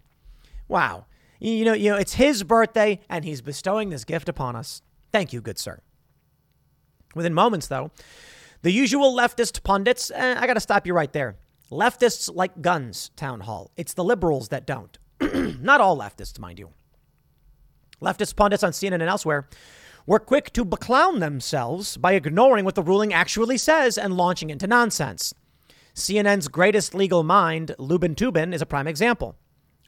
[0.68, 1.06] Wow.
[1.40, 4.82] You know, you know, it's his birthday and he's bestowing this gift upon us.
[5.12, 5.80] Thank you, good sir.
[7.14, 7.90] Within moments, though,
[8.62, 11.36] The usual leftist pundits, eh, I got to stop you right there.
[11.70, 13.70] Leftists like guns, town hall.
[13.76, 14.98] It's the liberals that don't.
[15.60, 16.70] Not all leftists, mind you.
[18.00, 19.48] Leftist pundits on CNN and elsewhere
[20.06, 24.66] were quick to beclown themselves by ignoring what the ruling actually says and launching into
[24.66, 25.34] nonsense.
[25.94, 29.36] CNN's greatest legal mind, Lubin Toobin, is a prime example.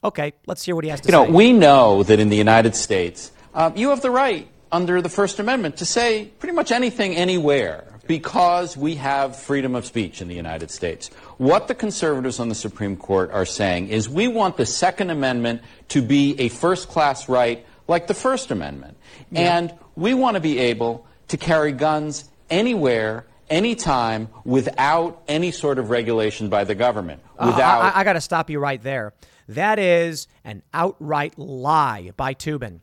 [0.07, 1.21] Okay, let's hear what he has to you say.
[1.21, 5.03] You know, we know that in the United States, uh, you have the right under
[5.03, 10.23] the First Amendment to say pretty much anything anywhere because we have freedom of speech
[10.23, 11.09] in the United States.
[11.39, 15.63] What the conservatives on the Supreme Court are saying is we want the Second Amendment
[15.89, 18.97] to be a first class right like the First Amendment.
[19.33, 19.59] Yeah.
[19.59, 25.91] And we want to be able to carry guns anywhere, anytime, without any sort of
[25.91, 27.23] regulation by the government.
[27.41, 27.81] Without.
[27.81, 29.13] Uh, I, I got to stop you right there.
[29.49, 32.81] That is an outright lie by Toobin.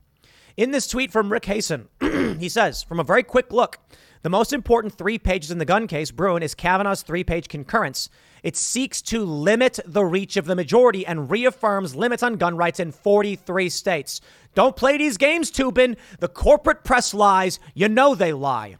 [0.56, 1.88] In this tweet from Rick Hasen,
[2.40, 3.80] he says, from a very quick look,
[4.22, 8.10] the most important three pages in the gun case, Bruen, is Kavanaugh's three page concurrence.
[8.42, 12.80] It seeks to limit the reach of the majority and reaffirms limits on gun rights
[12.80, 14.22] in 43 states.
[14.54, 15.98] Don't play these games, Toobin.
[16.20, 17.60] The corporate press lies.
[17.74, 18.78] You know they lie.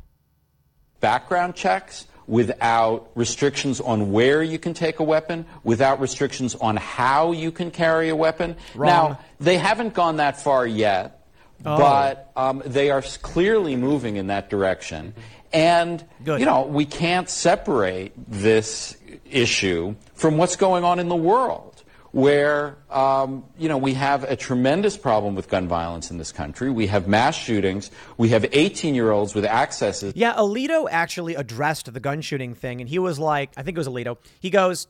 [1.00, 7.32] Background checks without restrictions on where you can take a weapon, without restrictions on how
[7.32, 8.56] you can carry a weapon.
[8.76, 8.90] Wrong.
[8.90, 11.20] Now, they haven't gone that far yet.
[11.66, 11.78] Oh.
[11.78, 15.14] But um, they are clearly moving in that direction.
[15.54, 16.40] And, Good.
[16.40, 18.98] you know, we can't separate this
[19.30, 21.73] issue from what's going on in the world,
[22.14, 26.70] where, um, you know, we have a tremendous problem with gun violence in this country.
[26.70, 27.90] We have mass shootings.
[28.18, 30.14] We have 18 year olds with accesses.
[30.16, 33.80] Yeah, Alito actually addressed the gun shooting thing, and he was like, I think it
[33.80, 34.18] was Alito.
[34.40, 34.88] He goes,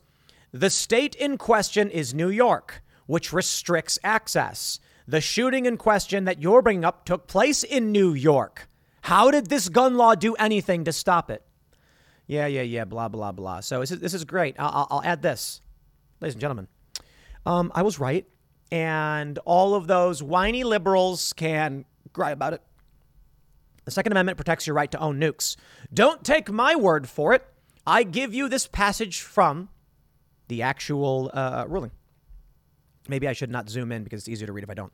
[0.52, 4.78] The state in question is New York, which restricts access.
[5.08, 8.68] The shooting in question that you're bringing up took place in New York.
[9.00, 11.42] How did this gun law do anything to stop it?
[12.26, 13.60] Yeah, yeah, yeah, blah, blah, blah.
[13.60, 14.56] So this is, this is great.
[14.58, 15.62] I'll, I'll add this.
[16.20, 16.68] Ladies and gentlemen,
[17.46, 18.26] um, I was right.
[18.70, 22.62] And all of those whiny liberals can cry about it.
[23.84, 25.56] The Second Amendment protects your right to own nukes.
[25.92, 27.46] Don't take my word for it.
[27.86, 29.68] I give you this passage from
[30.48, 31.90] the actual uh, ruling.
[33.08, 34.92] Maybe I should not zoom in because it's easier to read if I don't.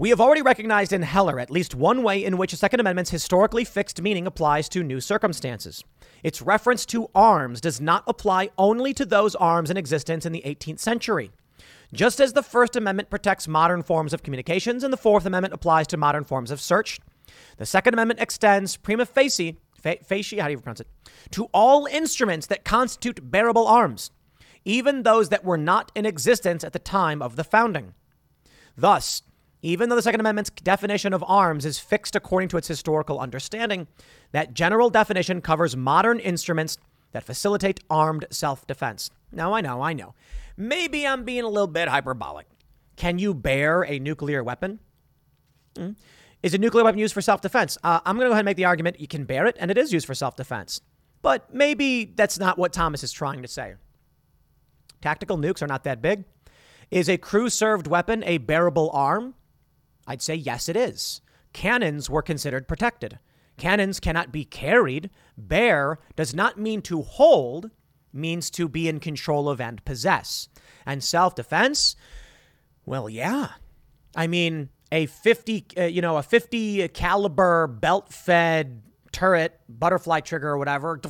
[0.00, 3.10] We have already recognized in Heller at least one way in which a Second Amendment's
[3.10, 5.82] historically fixed meaning applies to new circumstances.
[6.22, 10.42] Its reference to arms does not apply only to those arms in existence in the
[10.46, 11.32] 18th century.
[11.92, 15.88] Just as the First Amendment protects modern forms of communications and the Fourth Amendment applies
[15.88, 17.00] to modern forms of search,
[17.56, 20.88] the Second Amendment extends prima facie, facie, how do you pronounce it,
[21.32, 24.12] to all instruments that constitute bearable arms
[24.64, 27.94] even those that were not in existence at the time of the founding.
[28.76, 29.22] Thus,
[29.62, 33.88] even though the Second Amendment's definition of arms is fixed according to its historical understanding,
[34.32, 36.78] that general definition covers modern instruments
[37.12, 39.10] that facilitate armed self defense.
[39.32, 40.14] Now, I know, I know.
[40.56, 42.46] Maybe I'm being a little bit hyperbolic.
[42.96, 44.80] Can you bear a nuclear weapon?
[45.76, 45.92] Hmm?
[46.42, 47.78] Is a nuclear weapon used for self defense?
[47.82, 49.70] Uh, I'm going to go ahead and make the argument you can bear it, and
[49.70, 50.80] it is used for self defense.
[51.20, 53.74] But maybe that's not what Thomas is trying to say.
[55.00, 56.24] Tactical nukes are not that big.
[56.90, 59.34] Is a crew served weapon a bearable arm?
[60.08, 61.20] I'd say yes, it is.
[61.52, 63.18] Cannons were considered protected.
[63.58, 65.10] Cannons cannot be carried.
[65.36, 67.70] Bear does not mean to hold,
[68.12, 70.48] means to be in control of and possess.
[70.86, 71.94] And self defense?
[72.86, 73.50] Well, yeah.
[74.16, 78.82] I mean, a 50, uh, you know, a 50 caliber belt fed
[79.12, 81.00] turret, butterfly trigger or whatever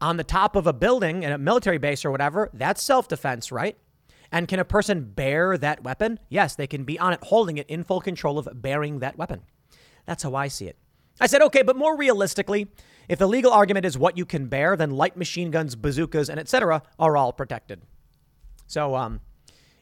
[0.00, 3.52] on the top of a building in a military base or whatever, that's self defense,
[3.52, 3.76] right?
[4.32, 6.20] And can a person bear that weapon?
[6.28, 9.42] Yes, they can be on it, holding it in full control of bearing that weapon.
[10.06, 10.76] That's how I see it.
[11.20, 12.68] I said, okay, but more realistically,
[13.08, 16.38] if the legal argument is what you can bear, then light machine guns, bazookas, and
[16.38, 16.82] etc.
[16.98, 17.82] are all protected.
[18.66, 19.20] So, um,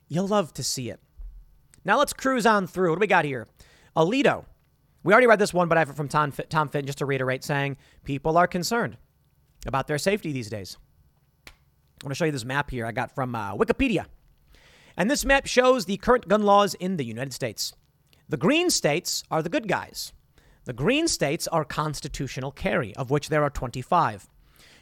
[0.09, 1.01] you'll love to see it.
[1.85, 2.91] Now let's cruise on through.
[2.91, 3.47] What do we got here?
[3.97, 4.47] Alito.
[5.05, 7.07] We already read this one, but I have it from Tom, Tom Fitton just to
[7.07, 8.97] reiterate, saying people are concerned
[9.66, 10.77] about their safety these days.
[11.47, 11.51] I
[12.07, 14.07] want to show you this map here I got from uh, Wikipedia.
[14.99, 17.73] And this map shows the current gun laws in the United States.
[18.29, 20.12] The green states are the good guys.
[20.65, 24.29] The green states are constitutional carry, of which there are 25.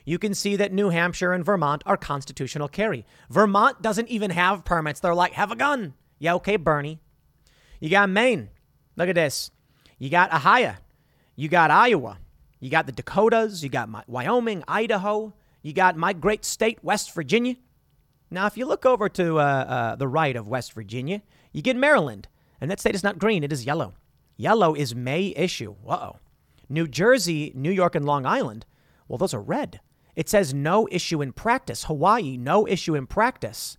[0.06, 3.04] You can see that New Hampshire and Vermont are constitutional carry.
[3.28, 5.00] Vermont doesn't even have permits.
[5.00, 5.92] They're like, have a gun.
[6.18, 6.98] Yeah, okay, Bernie.
[7.78, 8.48] You got Maine.
[8.96, 9.50] Look at this.
[9.98, 10.76] You got Ohio.
[11.36, 12.18] You got Iowa.
[12.58, 17.56] You got the Dakotas, you got Wyoming, Idaho, you got my great state, West Virginia.
[18.30, 21.22] Now, if you look over to uh, uh, the right of West Virginia,
[21.52, 22.28] you get Maryland,
[22.60, 23.94] and that state is not green, it is yellow.
[24.36, 25.76] Yellow is may issue.
[25.86, 26.16] Oh.
[26.68, 28.66] New Jersey, New York, and Long Island,
[29.08, 29.80] Well, those are red.
[30.16, 31.84] It says no issue in practice.
[31.84, 33.76] Hawaii, no issue in practice.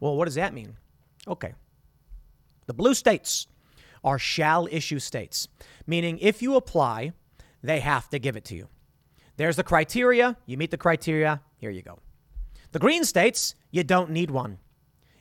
[0.00, 0.76] Well, what does that mean?
[1.28, 1.52] Okay.
[2.66, 3.46] The blue states
[4.02, 5.48] are shall issue states,
[5.86, 7.12] meaning if you apply,
[7.62, 8.68] they have to give it to you.
[9.36, 10.36] There's the criteria.
[10.46, 11.42] You meet the criteria.
[11.58, 11.98] Here you go.
[12.76, 14.58] The green states, you don't need one.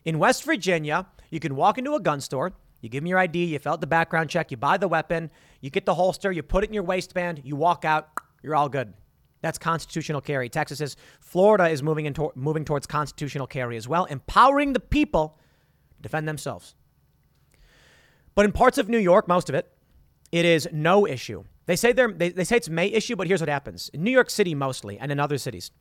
[0.03, 2.51] In West Virginia, you can walk into a gun store,
[2.81, 5.31] you give them your ID, you fill out the background check, you buy the weapon,
[5.61, 8.09] you get the holster, you put it in your waistband, you walk out,
[8.43, 8.93] you're all good.
[9.41, 10.49] That's constitutional carry.
[10.49, 10.97] Texas is.
[11.21, 15.39] Florida is moving into, moving towards constitutional carry as well, empowering the people
[15.95, 16.75] to defend themselves.
[18.35, 19.71] But in parts of New York, most of it,
[20.33, 21.45] it is no issue.
[21.67, 23.87] They say they, they say it's may issue, but here's what happens.
[23.93, 25.71] In New York City mostly, and in other cities,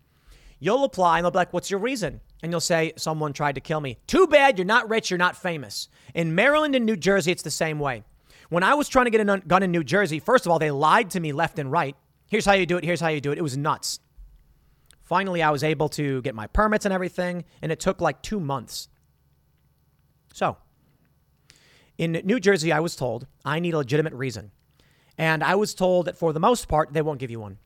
[0.65, 2.21] you'll apply and they'll be like, what's your reason?
[2.43, 3.99] And you'll say, someone tried to kill me.
[4.07, 5.89] Too bad you're not rich, you're not famous.
[6.15, 8.03] In Maryland and New Jersey, it's the same way.
[8.49, 10.71] When I was trying to get a gun in New Jersey, first of all, they
[10.71, 11.95] lied to me left and right.
[12.29, 13.39] Here's how you do it, here's how you do it.
[13.39, 14.01] It was nuts.
[15.03, 18.41] Finally, I was able to get my permits and everything, and it took like two
[18.41, 18.89] months.
[20.33, 20.57] So,
[21.99, 24.51] in New Jersey, I was told I need a legitimate reason.
[25.19, 27.59] And I was told that for the most part, they won't give you one.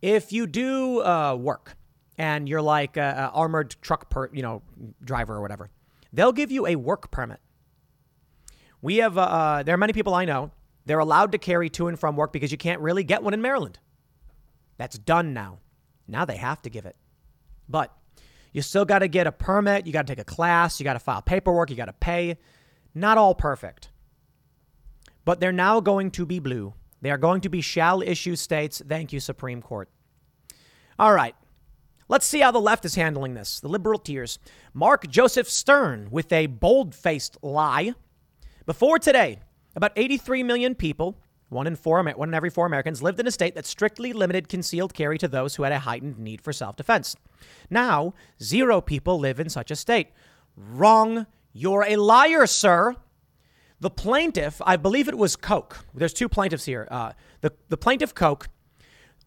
[0.00, 1.76] If you do uh, work
[2.18, 4.62] and you're like an armored truck, per, you know,
[5.02, 5.70] driver or whatever,
[6.12, 7.40] they'll give you a work permit.
[8.82, 10.50] We have, uh, uh, there are many people I know,
[10.84, 13.42] they're allowed to carry to and from work because you can't really get one in
[13.42, 13.78] Maryland.
[14.76, 15.58] That's done now.
[16.06, 16.96] Now they have to give it.
[17.68, 17.92] But
[18.52, 20.94] you still got to get a permit, you got to take a class, you got
[20.94, 22.38] to file paperwork, you got to pay.
[22.94, 23.90] Not all perfect.
[25.24, 26.72] But they're now going to be blue.
[27.02, 28.82] They are going to be shall issue states.
[28.88, 29.88] Thank you, Supreme Court.
[30.98, 31.34] All right.
[32.08, 33.60] Let's see how the left is handling this.
[33.60, 34.38] The liberal tears.
[34.72, 37.92] Mark Joseph Stern with a bold faced lie.
[38.64, 39.40] Before today,
[39.76, 41.18] about 83 million people,
[41.50, 44.48] one in, four, one in every four Americans, lived in a state that strictly limited
[44.48, 47.14] concealed carry to those who had a heightened need for self defense.
[47.68, 50.08] Now, zero people live in such a state.
[50.56, 51.26] Wrong.
[51.52, 52.96] You're a liar, sir.
[53.80, 55.84] The plaintiff, I believe it was Koch.
[55.94, 56.88] There's two plaintiffs here.
[56.90, 57.12] Uh,
[57.42, 58.48] the, the plaintiff, Koch,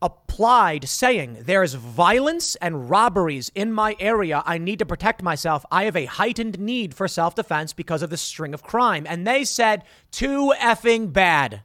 [0.02, 4.44] applied saying, There's violence and robberies in my area.
[4.46, 5.66] I need to protect myself.
[5.72, 9.06] I have a heightened need for self defense because of the string of crime.
[9.08, 11.64] And they said, Too effing bad.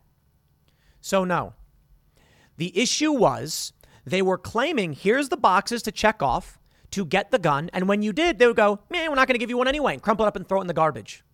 [1.01, 1.55] So, no.
[2.57, 3.73] The issue was
[4.05, 6.59] they were claiming, Here's the boxes to check off
[6.93, 7.71] to get the gun.
[7.73, 9.69] And when you did, they would go, Man, we're not going to give you one
[9.69, 11.25] anyway, and crumple it up and throw it in the garbage.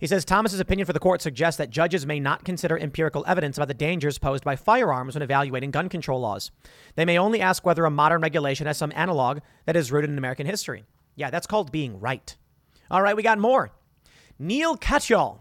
[0.00, 3.58] He says Thomas's opinion for the court suggests that judges may not consider empirical evidence
[3.58, 6.50] about the dangers posed by firearms when evaluating gun control laws.
[6.94, 10.16] They may only ask whether a modern regulation has some analog that is rooted in
[10.16, 10.84] American history.
[11.16, 12.34] Yeah, that's called being right.
[12.90, 13.72] All right, we got more.
[14.38, 15.40] Neil Katyal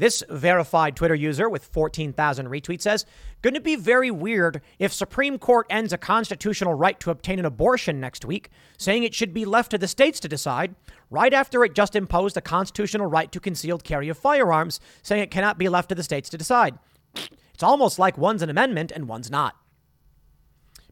[0.00, 3.04] this verified Twitter user with 14,000 retweets says,
[3.42, 7.44] Going to be very weird if Supreme Court ends a constitutional right to obtain an
[7.44, 10.74] abortion next week, saying it should be left to the states to decide,
[11.10, 15.30] right after it just imposed a constitutional right to concealed carry of firearms, saying it
[15.30, 16.78] cannot be left to the states to decide.
[17.52, 19.54] It's almost like one's an amendment and one's not.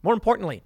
[0.03, 0.63] More importantly,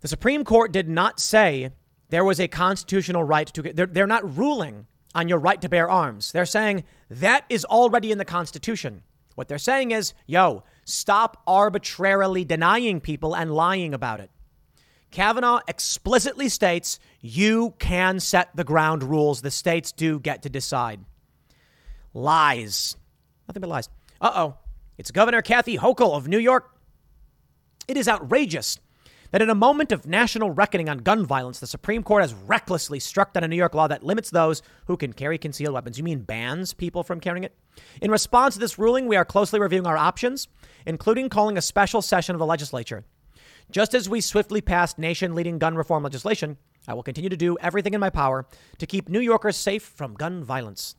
[0.00, 1.72] the Supreme Court did not say
[2.08, 5.88] there was a constitutional right to, they're, they're not ruling on your right to bear
[5.88, 6.32] arms.
[6.32, 9.02] They're saying that is already in the Constitution.
[9.34, 14.30] What they're saying is, yo, stop arbitrarily denying people and lying about it.
[15.10, 19.42] Kavanaugh explicitly states you can set the ground rules.
[19.42, 21.00] The states do get to decide.
[22.12, 22.96] Lies.
[23.48, 23.88] Nothing but lies.
[24.20, 24.56] Uh oh.
[24.98, 26.70] It's Governor Kathy Hochul of New York.
[27.86, 28.78] It is outrageous
[29.30, 33.00] that in a moment of national reckoning on gun violence, the Supreme Court has recklessly
[33.00, 35.98] struck down a New York law that limits those who can carry concealed weapons.
[35.98, 37.56] You mean bans people from carrying it?
[38.00, 40.48] In response to this ruling, we are closely reviewing our options,
[40.86, 43.04] including calling a special session of the legislature.
[43.70, 47.56] Just as we swiftly passed nation leading gun reform legislation, I will continue to do
[47.60, 48.46] everything in my power
[48.78, 50.96] to keep New Yorkers safe from gun violence.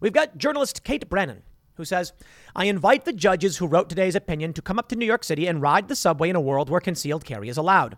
[0.00, 1.42] We've got journalist Kate Brannon
[1.76, 2.12] who says,
[2.54, 5.46] I invite the judges who wrote today's opinion to come up to New York City
[5.46, 7.96] and ride the subway in a world where concealed carry is allowed.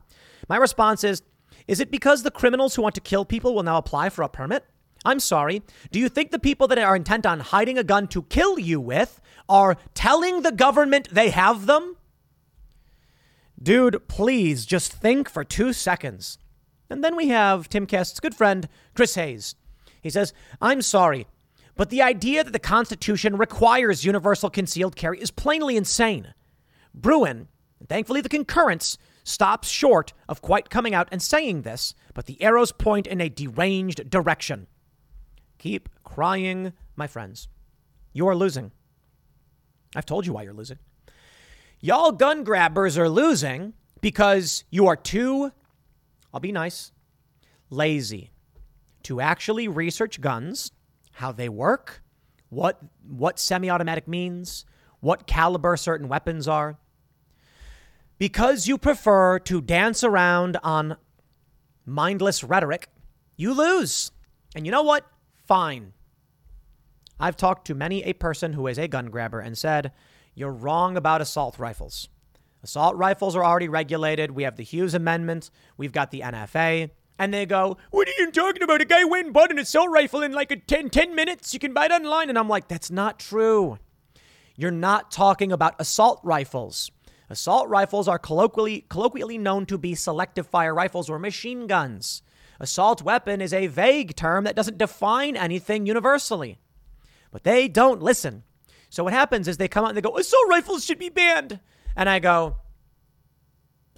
[0.48, 1.22] My response is,
[1.66, 4.28] is it because the criminals who want to kill people will now apply for a
[4.28, 4.64] permit?
[5.04, 5.62] I'm sorry.
[5.92, 8.80] Do you think the people that are intent on hiding a gun to kill you
[8.80, 11.96] with are telling the government they have them?
[13.60, 16.38] Dude, please just think for two seconds.
[16.90, 19.54] And then we have Timcast's good friend, Chris Hayes.
[20.00, 21.26] He says, I'm sorry.
[21.78, 26.34] But the idea that the Constitution requires universal concealed carry is plainly insane.
[26.92, 27.46] Bruen,
[27.88, 32.72] thankfully the concurrence, stops short of quite coming out and saying this, but the arrows
[32.72, 34.66] point in a deranged direction.
[35.58, 37.46] Keep crying, my friends.
[38.12, 38.72] You are losing.
[39.94, 40.78] I've told you why you're losing.
[41.80, 45.52] Y'all gun grabbers are losing because you are too,
[46.34, 46.90] I'll be nice,
[47.70, 48.32] lazy
[49.04, 50.72] to actually research guns,
[51.18, 52.00] how they work,
[52.48, 54.64] what what semi-automatic means,
[55.00, 56.78] what caliber certain weapons are.
[58.18, 60.96] Because you prefer to dance around on
[61.84, 62.88] mindless rhetoric,
[63.36, 64.12] you lose.
[64.54, 65.06] And you know what?
[65.46, 65.92] Fine.
[67.18, 69.90] I've talked to many a person who is a gun grabber and said,
[70.36, 72.08] You're wrong about assault rifles.
[72.62, 74.30] Assault rifles are already regulated.
[74.30, 76.90] We have the Hughes Amendment, we've got the NFA.
[77.18, 78.80] And they go, What are you talking about?
[78.80, 81.52] A guy went and bought an assault rifle in like a 10, 10 minutes.
[81.52, 82.28] You can buy it online.
[82.28, 83.78] And I'm like, That's not true.
[84.56, 86.90] You're not talking about assault rifles.
[87.30, 92.22] Assault rifles are colloquially, colloquially known to be selective fire rifles or machine guns.
[92.60, 96.58] Assault weapon is a vague term that doesn't define anything universally.
[97.30, 98.44] But they don't listen.
[98.90, 101.60] So what happens is they come out and they go, assault rifles should be banned.
[101.94, 102.56] And I go,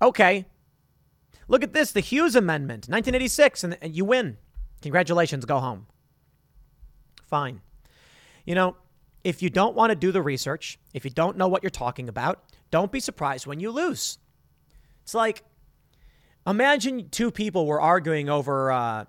[0.03, 0.47] okay.
[1.51, 4.37] Look at this, the Hughes Amendment, 1986, and, you win.
[4.83, 5.89] Congratulations, go home.
[7.27, 7.61] Fine.
[8.47, 8.77] You know,
[9.25, 12.09] if you don't want to do the research, if you don't know what you're talking
[12.09, 14.19] about, don't be surprised when you lose.
[15.03, 15.43] It's like,
[16.47, 18.71] imagine two people were arguing over.
[18.71, 19.05] Uh,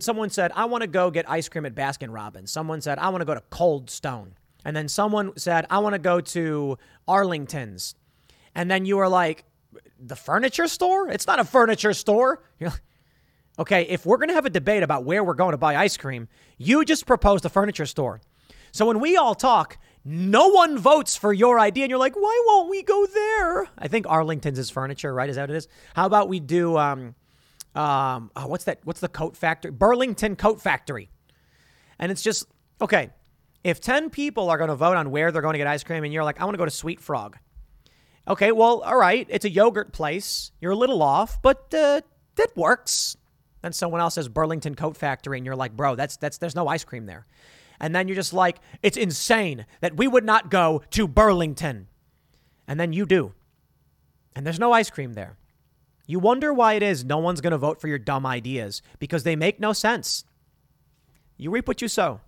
[0.00, 3.10] someone said, "I want to go get ice cream at Baskin Robbins." Someone said, "I
[3.10, 4.34] want to go to Cold Stone,"
[4.64, 7.94] and then someone said, "I want to go to Arlington's,"
[8.56, 9.44] and then you were like,
[9.98, 11.08] "The furniture store?
[11.08, 12.42] It's not a furniture store."
[13.58, 16.28] Okay, if we're gonna have a debate about where we're going to buy ice cream,
[16.58, 18.20] you just proposed a furniture store.
[18.72, 22.42] So when we all talk, no one votes for your idea, and you're like, why
[22.46, 23.68] won't we go there?
[23.78, 25.30] I think Arlington's is furniture, right?
[25.30, 25.68] Is that what it is?
[25.94, 27.14] How about we do um,
[27.74, 28.80] um, oh, what's that?
[28.84, 29.70] What's the coat factory?
[29.70, 31.10] Burlington Coat Factory.
[31.98, 32.46] And it's just
[32.80, 33.10] okay.
[33.64, 36.04] If ten people are going to vote on where they're going to get ice cream,
[36.04, 37.38] and you're like, I want to go to Sweet Frog.
[38.28, 40.50] Okay, well, all right, it's a yogurt place.
[40.60, 42.00] You're a little off, but uh,
[42.34, 43.16] that works.
[43.62, 46.68] And someone else says Burlington Coat Factory, and you're like, bro, that's that's there's no
[46.68, 47.26] ice cream there.
[47.80, 51.88] And then you're just like, it's insane that we would not go to Burlington.
[52.66, 53.34] And then you do.
[54.34, 55.36] And there's no ice cream there.
[56.06, 59.24] You wonder why it is no one's going to vote for your dumb ideas because
[59.24, 60.24] they make no sense.
[61.36, 62.20] You reap what you sow.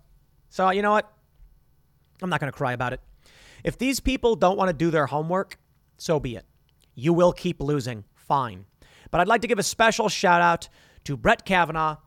[0.49, 1.11] So, you know what?
[2.21, 2.99] I'm not going to cry about it.
[3.63, 5.57] If these people don't want to do their homework,
[5.99, 6.45] so be it.
[6.95, 8.03] You will keep losing.
[8.15, 8.65] Fine.
[9.11, 10.69] But I'd like to give a special shout out
[11.03, 11.97] to Brett Kavanaugh.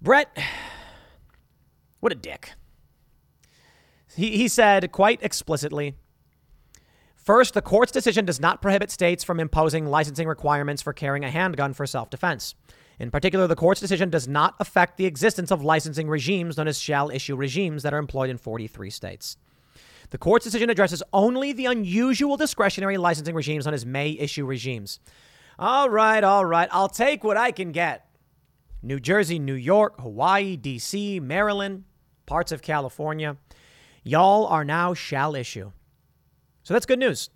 [0.00, 0.36] Brett,
[2.00, 2.52] what a dick.
[4.14, 5.94] He, he said quite explicitly
[7.26, 11.30] First, the court's decision does not prohibit states from imposing licensing requirements for carrying a
[11.30, 12.54] handgun for self defense.
[13.00, 16.78] In particular, the court's decision does not affect the existence of licensing regimes known as
[16.78, 19.36] shall issue regimes that are employed in 43 states.
[20.10, 25.00] The court's decision addresses only the unusual discretionary licensing regimes known as may issue regimes.
[25.58, 28.08] All right, all right, I'll take what I can get.
[28.82, 31.84] New Jersey, New York, Hawaii, D.C., Maryland,
[32.26, 33.36] parts of California.
[34.04, 35.72] Y'all are now shall issue.
[36.62, 37.30] So that's good news.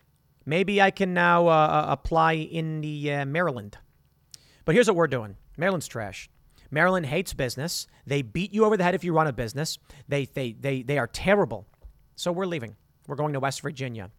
[0.47, 3.79] Maybe I can now uh, uh, apply in the uh, Maryland.
[4.65, 6.29] But here's what we're doing Maryland's trash.
[6.71, 7.87] Maryland hates business.
[8.07, 9.79] They beat you over the head if you run a business.
[10.09, 11.67] They, they, they, they are terrible.
[12.21, 12.77] So we're leaving.
[13.07, 14.11] We're going to West Virginia.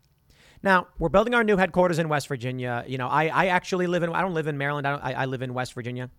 [0.64, 2.84] Now, we're building our new headquarters in West Virginia.
[2.88, 5.26] You know, I, I actually live in, I don't live in Maryland, I, I, I
[5.26, 6.10] live in West Virginia.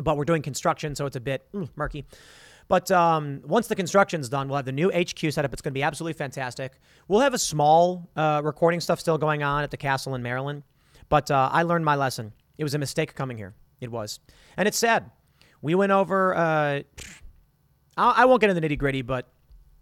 [0.00, 2.06] But we're doing construction, so it's a bit mm, murky.
[2.68, 5.52] But um, once the construction's done, we'll have the new HQ set up.
[5.52, 6.80] It's going to be absolutely fantastic.
[7.08, 10.62] We'll have a small uh, recording stuff still going on at the castle in Maryland.
[11.10, 12.32] But uh, I learned my lesson.
[12.56, 13.52] It was a mistake coming here.
[13.82, 14.18] It was.
[14.56, 15.10] And it's sad.
[15.60, 16.82] We went over, uh,
[17.98, 19.28] I, won't get into the nitty gritty, but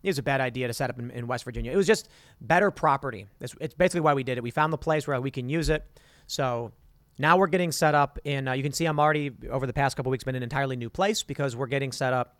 [0.02, 1.72] it was a bad idea to set up in, in West Virginia.
[1.72, 2.08] It was just
[2.40, 3.26] better property.
[3.40, 4.42] It's, it's, basically why we did it.
[4.42, 5.84] We found the place where we can use it.
[6.26, 6.72] So
[7.18, 9.96] now we're getting set up in, uh, you can see I'm already, over the past
[9.96, 12.38] couple weeks, been in an entirely new place because we're getting set up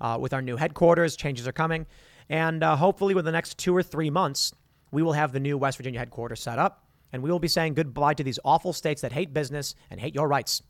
[0.00, 1.16] uh, with our new headquarters.
[1.16, 1.86] Changes are coming.
[2.28, 4.54] And uh, hopefully, within the next two or three months,
[4.92, 6.84] we will have the new West Virginia headquarters set up.
[7.12, 10.14] And we will be saying goodbye to these awful states that hate business and hate
[10.14, 10.62] your rights.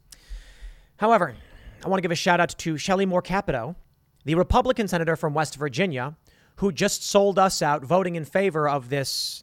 [0.96, 1.34] However,
[1.84, 3.76] I want to give a shout out to Shelley Moore Capito,
[4.24, 6.16] the Republican senator from West Virginia,
[6.60, 9.42] who just sold us out voting in favor of this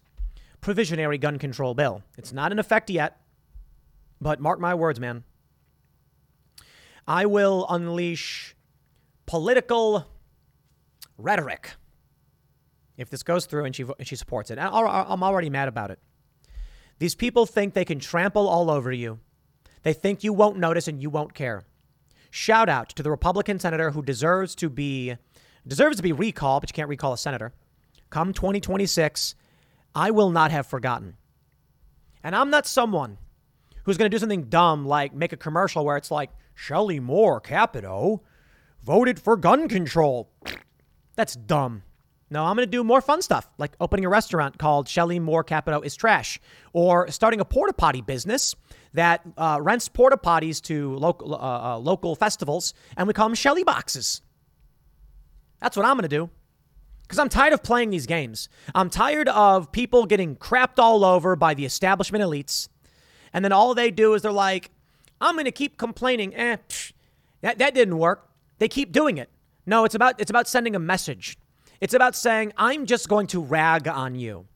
[0.61, 2.03] provisionary gun control bill.
[2.15, 3.19] It's not in effect yet,
[4.21, 5.23] but mark my words, man.
[7.07, 8.55] I will unleash
[9.25, 10.05] political
[11.17, 11.71] rhetoric.
[12.97, 15.99] If this goes through and she, and she supports it, I'm already mad about it.
[16.99, 19.19] These people think they can trample all over you.
[19.81, 21.65] They think you won't notice and you won't care.
[22.29, 25.15] Shout out to the Republican senator who deserves to be
[25.67, 27.53] deserves to be recalled, but you can't recall a senator.
[28.09, 29.35] Come 2026,
[29.93, 31.15] I will not have forgotten.
[32.23, 33.17] And I'm not someone
[33.83, 37.39] who's going to do something dumb like make a commercial where it's like, Shelley Moore
[37.39, 38.23] Capito
[38.83, 40.29] voted for gun control.
[41.15, 41.83] That's dumb.
[42.29, 45.43] No, I'm going to do more fun stuff, like opening a restaurant called Shelley Moore
[45.43, 46.41] Capito is Trash,
[46.73, 48.55] or starting a porta potty business
[48.93, 51.37] that uh, rents porta potties to local uh,
[51.75, 54.21] uh, local festivals, and we call them Shelley boxes.
[55.59, 56.29] That's what I'm going to do.
[57.03, 58.49] Because I'm tired of playing these games.
[58.75, 62.67] I'm tired of people getting crapped all over by the establishment elites.
[63.31, 64.71] And then all they do is they're like,
[65.21, 66.35] I'm going to keep complaining.
[66.35, 66.91] Eh, psh,
[67.41, 68.29] that, that didn't work.
[68.59, 69.29] They keep doing it.
[69.65, 71.37] No, it's about, it's about sending a message.
[71.79, 74.47] It's about saying, I'm just going to rag on you.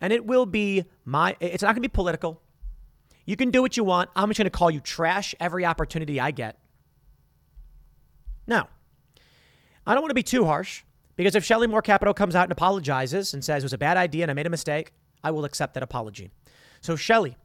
[0.00, 2.40] And it will be my, it's not going to be political.
[3.24, 4.10] You can do what you want.
[4.16, 6.58] I'm just going to call you trash every opportunity I get.
[8.46, 8.68] Now,
[9.86, 10.84] I don't want to be too harsh.
[11.16, 13.96] Because if Shelley Moore Capito comes out and apologizes and says it was a bad
[13.96, 14.92] idea and I made a mistake,
[15.22, 16.30] I will accept that apology.
[16.80, 17.36] So, Shelley,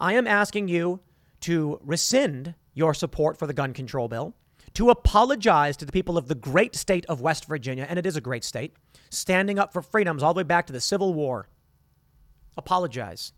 [0.00, 1.00] I am asking you
[1.40, 4.34] to rescind your support for the gun control bill,
[4.74, 8.16] to apologize to the people of the great state of West Virginia, and it is
[8.16, 8.74] a great state,
[9.08, 11.48] standing up for freedoms all the way back to the Civil War.
[12.58, 13.32] Apologize.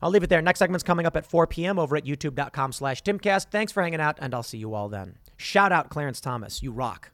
[0.00, 0.42] I'll leave it there.
[0.42, 1.78] Next segment's coming up at 4 p.m.
[1.78, 3.46] over at youtube.com slash timcast.
[3.50, 5.16] Thanks for hanging out, and I'll see you all then.
[5.36, 6.62] Shout out Clarence Thomas.
[6.62, 7.10] You rock.